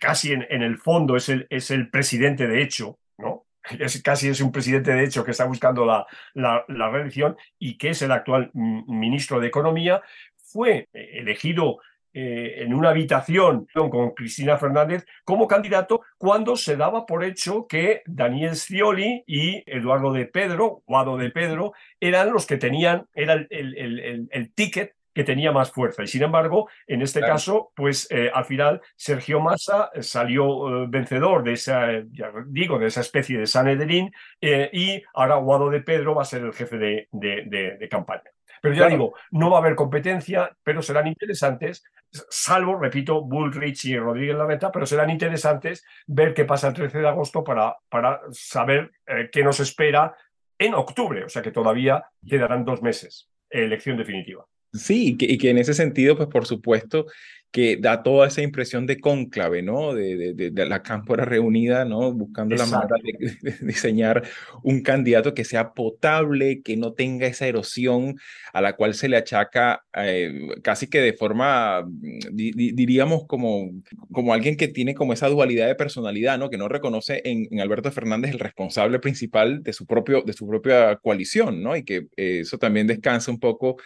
casi 0.00 0.32
en, 0.32 0.46
en, 0.48 0.62
el 0.62 0.78
fondo 0.78 1.16
es 1.16 1.28
el, 1.28 1.46
es 1.50 1.70
el 1.70 1.90
presidente 1.90 2.46
de 2.46 2.62
hecho, 2.62 2.98
¿no? 3.18 3.44
Es, 3.78 4.02
casi 4.02 4.28
es 4.28 4.40
un 4.40 4.52
presidente 4.52 4.92
de 4.92 5.04
hecho 5.04 5.24
que 5.24 5.32
está 5.32 5.44
buscando 5.44 5.84
la, 5.84 6.06
la, 6.32 6.64
la 6.68 6.90
reelección 6.90 7.36
y 7.58 7.76
que 7.76 7.90
es 7.90 8.00
el 8.00 8.12
actual 8.12 8.50
mm, 8.54 8.98
ministro 8.98 9.40
de 9.40 9.48
Economía, 9.48 10.02
fue 10.36 10.88
elegido 10.92 11.80
eh, 12.16 12.62
en 12.62 12.72
una 12.72 12.90
habitación 12.90 13.66
con 13.74 14.12
Cristina 14.12 14.56
Fernández 14.56 15.04
como 15.24 15.48
candidato 15.48 16.02
cuando 16.16 16.54
se 16.54 16.76
daba 16.76 17.06
por 17.06 17.24
hecho 17.24 17.66
que 17.66 18.02
Daniel 18.06 18.54
Scioli 18.54 19.24
y 19.26 19.64
Eduardo 19.66 20.12
de 20.12 20.26
Pedro, 20.26 20.84
Guado 20.86 21.16
de 21.16 21.30
Pedro, 21.30 21.72
eran 21.98 22.32
los 22.32 22.46
que 22.46 22.56
tenían, 22.56 23.08
era 23.14 23.32
el, 23.32 23.48
el, 23.50 24.28
el, 24.30 24.54
ticket 24.54 24.94
que 25.12 25.24
tenía 25.24 25.50
más 25.50 25.72
fuerza. 25.72 26.04
Y 26.04 26.06
sin 26.06 26.22
embargo, 26.22 26.68
en 26.86 27.02
este 27.02 27.20
caso, 27.20 27.72
pues 27.74 28.06
eh, 28.12 28.30
al 28.32 28.44
final 28.44 28.80
Sergio 28.94 29.40
Massa 29.40 29.90
salió 30.00 30.84
eh, 30.84 30.86
vencedor 30.88 31.42
de 31.42 31.54
esa, 31.54 31.88
ya 32.12 32.30
digo, 32.46 32.78
de 32.78 32.86
esa 32.86 33.00
especie 33.00 33.38
de 33.38 33.46
Sanedrín 33.46 34.12
y 34.40 35.02
ahora 35.14 35.34
Guado 35.36 35.68
de 35.68 35.80
Pedro 35.80 36.14
va 36.14 36.22
a 36.22 36.26
ser 36.26 36.42
el 36.42 36.52
jefe 36.52 36.78
de, 36.78 37.08
de, 37.10 37.88
campaña. 37.88 38.30
Pero 38.64 38.76
ya 38.76 38.88
digo, 38.88 39.12
no 39.30 39.50
va 39.50 39.58
a 39.58 39.60
haber 39.60 39.74
competencia, 39.74 40.56
pero 40.62 40.80
serán 40.80 41.06
interesantes 41.06 41.84
salvo, 42.30 42.78
repito, 42.78 43.22
Bullrich 43.22 43.86
y 43.86 43.98
Rodríguez 43.98 44.36
Larreta, 44.36 44.70
pero 44.70 44.86
serán 44.86 45.10
interesantes 45.10 45.84
ver 46.06 46.34
qué 46.34 46.44
pasa 46.44 46.68
el 46.68 46.74
13 46.74 46.98
de 47.00 47.08
agosto 47.08 47.42
para, 47.42 47.76
para 47.88 48.20
saber 48.30 48.92
eh, 49.06 49.28
qué 49.32 49.42
nos 49.42 49.60
espera 49.60 50.16
en 50.58 50.74
octubre, 50.74 51.24
o 51.24 51.28
sea 51.28 51.42
que 51.42 51.50
todavía 51.50 52.04
quedarán 52.26 52.64
dos 52.64 52.82
meses, 52.82 53.28
elección 53.50 53.96
definitiva. 53.96 54.46
Sí, 54.72 55.16
y 55.20 55.38
que, 55.38 55.50
en 55.50 55.58
ese 55.58 55.74
sentido, 55.74 56.16
pues 56.16 56.28
por 56.28 56.46
supuesto, 56.46 57.06
que 57.54 57.76
da 57.76 58.02
toda 58.02 58.26
esa 58.26 58.42
impresión 58.42 58.84
de 58.84 58.98
cónclave, 58.98 59.62
¿no? 59.62 59.94
De, 59.94 60.34
de, 60.34 60.66
la 60.66 60.82
cámpora 60.82 61.24
reunida, 61.24 61.84
¿no? 61.84 62.12
Buscando 62.12 62.56
la 62.56 62.66
manera 62.66 62.96
de, 63.00 63.54
diseñar 63.64 64.24
un 64.64 64.82
candidato 64.82 65.34
que 65.34 65.44
sea 65.44 65.72
potable, 65.72 66.62
que 66.62 66.76
no 66.76 66.94
tenga 66.94 67.28
esa 67.28 67.46
erosión 67.46 68.18
a 68.52 68.60
la 68.60 68.74
cual 68.74 68.94
se 68.94 69.08
le 69.08 69.16
achaca 69.18 69.84
eh, 69.96 70.48
casi 70.64 70.88
que 70.88 71.00
de 71.00 71.12
forma, 71.12 71.86
diríamos, 72.32 73.24
como, 73.28 73.70
como 74.10 74.34
alguien 74.34 74.56
que 74.56 74.66
tiene 74.66 74.96
como 74.96 75.12
esa 75.12 75.28
dualidad 75.28 75.68
de 75.68 75.76
personalidad, 75.76 76.36
¿no? 76.38 76.50
Que 76.50 76.58
no 76.58 76.66
reconoce 76.66 77.22
en, 77.24 77.60
Alberto 77.60 77.92
Fernández 77.92 78.32
el 78.32 78.40
responsable 78.40 78.98
principal 78.98 79.62
de 79.62 79.72
su, 79.72 79.86
propio, 79.86 80.22
de 80.22 80.32
su 80.32 80.48
propia 80.48 80.96
coalición, 80.96 81.62
¿no? 81.62 81.76
Y 81.76 81.84
que 81.84 82.08
eh, 82.16 82.40
eso 82.40 82.58
también 82.58 82.88
descansa 82.88 83.30
un 83.30 83.38
poco 83.38 83.76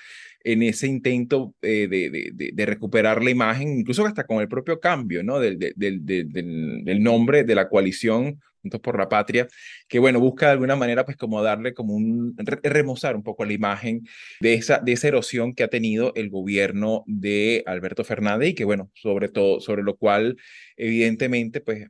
en 0.45 0.63
ese 0.63 0.87
intento 0.87 1.55
eh, 1.63 1.89
de, 1.89 2.53
de, 2.53 2.67
recuperar 2.67 3.23
la 3.23 3.31
imagen, 3.31 3.79
incluso 3.79 4.07
hasta 4.07 4.25
con 4.25 4.41
el 4.41 4.49
propio 4.49 4.81
cambio 4.81 5.23
¿no? 5.23 5.41
del, 5.41 5.59
del, 5.59 6.05
del 6.05 7.03
nombre 7.03 7.45
de 7.45 7.55
la 7.55 7.69
coalición 7.69 8.41
Juntos 8.63 8.81
por 8.81 8.99
la 8.99 9.09
Patria, 9.09 9.47
que 9.89 9.99
bueno, 9.99 10.21
busca 10.21 10.47
de 10.47 10.53
alguna 10.53 10.77
manera 10.77 11.05
pues 11.05 11.17
como 11.17 11.43
darle 11.43 11.75
como 11.75 11.95
un, 11.95 12.37
remozar 12.63 13.17
un 13.17 13.23
poco 13.23 13.45
la 13.45 13.53
imagen 13.53 14.07
de 14.41 14.55
esa, 14.55 14.79
de 14.79 14.93
esa 14.93 15.09
erosión 15.09 15.55
que 15.55 15.63
ha 15.63 15.69
tenido 15.69 16.13
el 16.15 16.31
gobierno 16.31 17.05
de 17.07 17.63
Alberto 17.67 18.05
Fernández 18.05 18.51
y 18.51 18.55
que 18.55 18.65
bueno, 18.65 18.91
sobre 18.95 19.29
todo, 19.29 19.61
sobre 19.61 19.83
lo 19.83 19.97
cual 19.97 20.37
evidentemente 20.77 21.61
pues, 21.61 21.89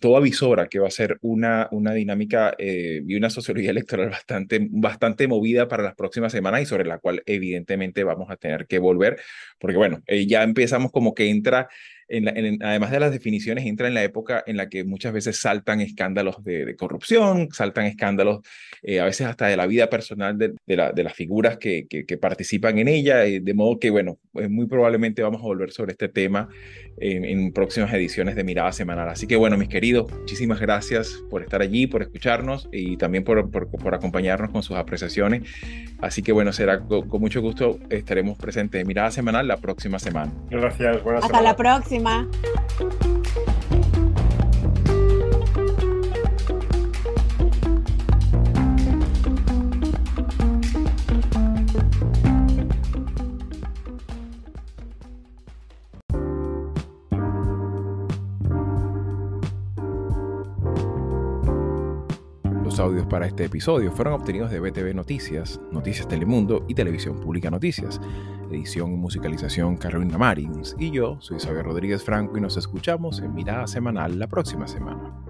todo 0.00 0.16
avisora 0.16 0.68
que 0.68 0.78
va 0.78 0.88
a 0.88 0.90
ser 0.90 1.18
una, 1.20 1.68
una 1.72 1.92
dinámica 1.92 2.54
eh, 2.58 3.02
y 3.06 3.14
una 3.16 3.30
sociología 3.30 3.70
electoral 3.70 4.10
bastante, 4.10 4.66
bastante 4.70 5.28
movida 5.28 5.68
para 5.68 5.82
las 5.82 5.94
próximas 5.94 6.32
semanas 6.32 6.62
y 6.62 6.66
sobre 6.66 6.86
la 6.86 6.98
cual 6.98 7.22
evidentemente 7.26 8.04
vamos 8.04 8.30
a 8.30 8.36
tener 8.36 8.66
que 8.66 8.78
volver, 8.78 9.20
porque 9.58 9.76
bueno, 9.76 10.02
eh, 10.06 10.26
ya 10.26 10.42
empezamos 10.42 10.90
como 10.90 11.14
que 11.14 11.28
entra 11.28 11.68
además 12.10 12.90
de 12.90 13.00
las 13.00 13.12
definiciones, 13.12 13.66
entra 13.66 13.88
en 13.88 13.94
la 13.94 14.02
época 14.02 14.42
en 14.46 14.56
la 14.56 14.68
que 14.68 14.84
muchas 14.84 15.12
veces 15.12 15.40
saltan 15.40 15.80
escándalos 15.80 16.42
de, 16.42 16.74
corrupción, 16.76 17.48
saltan 17.52 17.86
escándalos 17.86 18.40
eh, 18.82 19.00
a 19.00 19.04
veces 19.04 19.26
hasta 19.26 19.46
de 19.46 19.56
la 19.56 19.66
vida 19.66 19.90
personal 19.90 20.38
de, 20.38 20.54
de 20.66 21.02
las 21.02 21.12
figuras 21.12 21.58
que, 21.58 21.86
que, 21.88 22.18
participan 22.18 22.78
en 22.78 22.88
ella, 22.88 23.24
eh, 23.24 23.40
de 23.40 23.54
modo 23.54 23.78
que, 23.78 23.90
bueno, 23.90 24.18
pues 24.32 24.50
muy 24.50 24.66
probablemente 24.66 25.22
vamos 25.22 25.40
a 25.40 25.44
volver 25.44 25.70
sobre 25.70 25.92
este 25.92 26.08
tema 26.08 26.48
en, 27.00 27.52
próximas 27.52 27.92
ediciones 27.92 28.36
de 28.36 28.44
Mirada 28.44 28.72
Semanal. 28.72 29.08
Así 29.08 29.26
que, 29.26 29.36
bueno, 29.36 29.56
mis 29.56 29.68
queridos, 29.68 30.10
muchísimas 30.12 30.60
gracias 30.60 31.22
por 31.30 31.42
estar 31.42 31.60
allí, 31.60 31.86
por 31.86 32.02
escucharnos 32.02 32.68
y 32.72 32.96
también 32.96 33.24
por, 33.24 33.50
por, 33.50 33.94
acompañarnos 33.94 34.50
con 34.50 34.62
sus 34.62 34.76
apreciaciones. 34.76 35.42
Así 36.00 36.22
que, 36.22 36.32
bueno, 36.32 36.52
será 36.52 36.80
con, 36.80 37.06
mucho 37.20 37.40
gusto 37.40 37.78
estaremos 37.90 38.38
presentes 38.38 38.80
en 38.80 38.86
Mirada 38.86 39.10
Semanal 39.10 39.46
la 39.48 39.56
próxima 39.58 39.98
semana. 39.98 40.32
Gracias, 40.50 41.02
buenas 41.02 41.24
Hasta 41.24 41.42
la 41.42 41.56
próxima. 41.56 41.97
Los 41.98 43.07
audios 62.88 63.06
para 63.06 63.26
este 63.26 63.44
episodio 63.44 63.92
fueron 63.92 64.14
obtenidos 64.14 64.50
de 64.50 64.60
BTV 64.60 64.94
Noticias, 64.94 65.60
Noticias 65.70 66.08
Telemundo 66.08 66.64
y 66.68 66.74
Televisión 66.74 67.20
Pública 67.20 67.50
Noticias 67.50 68.00
edición 68.50 68.92
y 68.92 68.96
musicalización 68.96 69.76
Carolina 69.76 70.18
Marins, 70.18 70.74
y 70.78 70.90
yo 70.90 71.18
soy 71.20 71.38
Xavier 71.38 71.64
Rodríguez 71.64 72.02
Franco 72.02 72.38
y 72.38 72.40
nos 72.40 72.56
escuchamos 72.56 73.20
en 73.20 73.34
Mirada 73.34 73.66
Semanal 73.66 74.18
la 74.18 74.26
próxima 74.26 74.66
semana. 74.66 75.27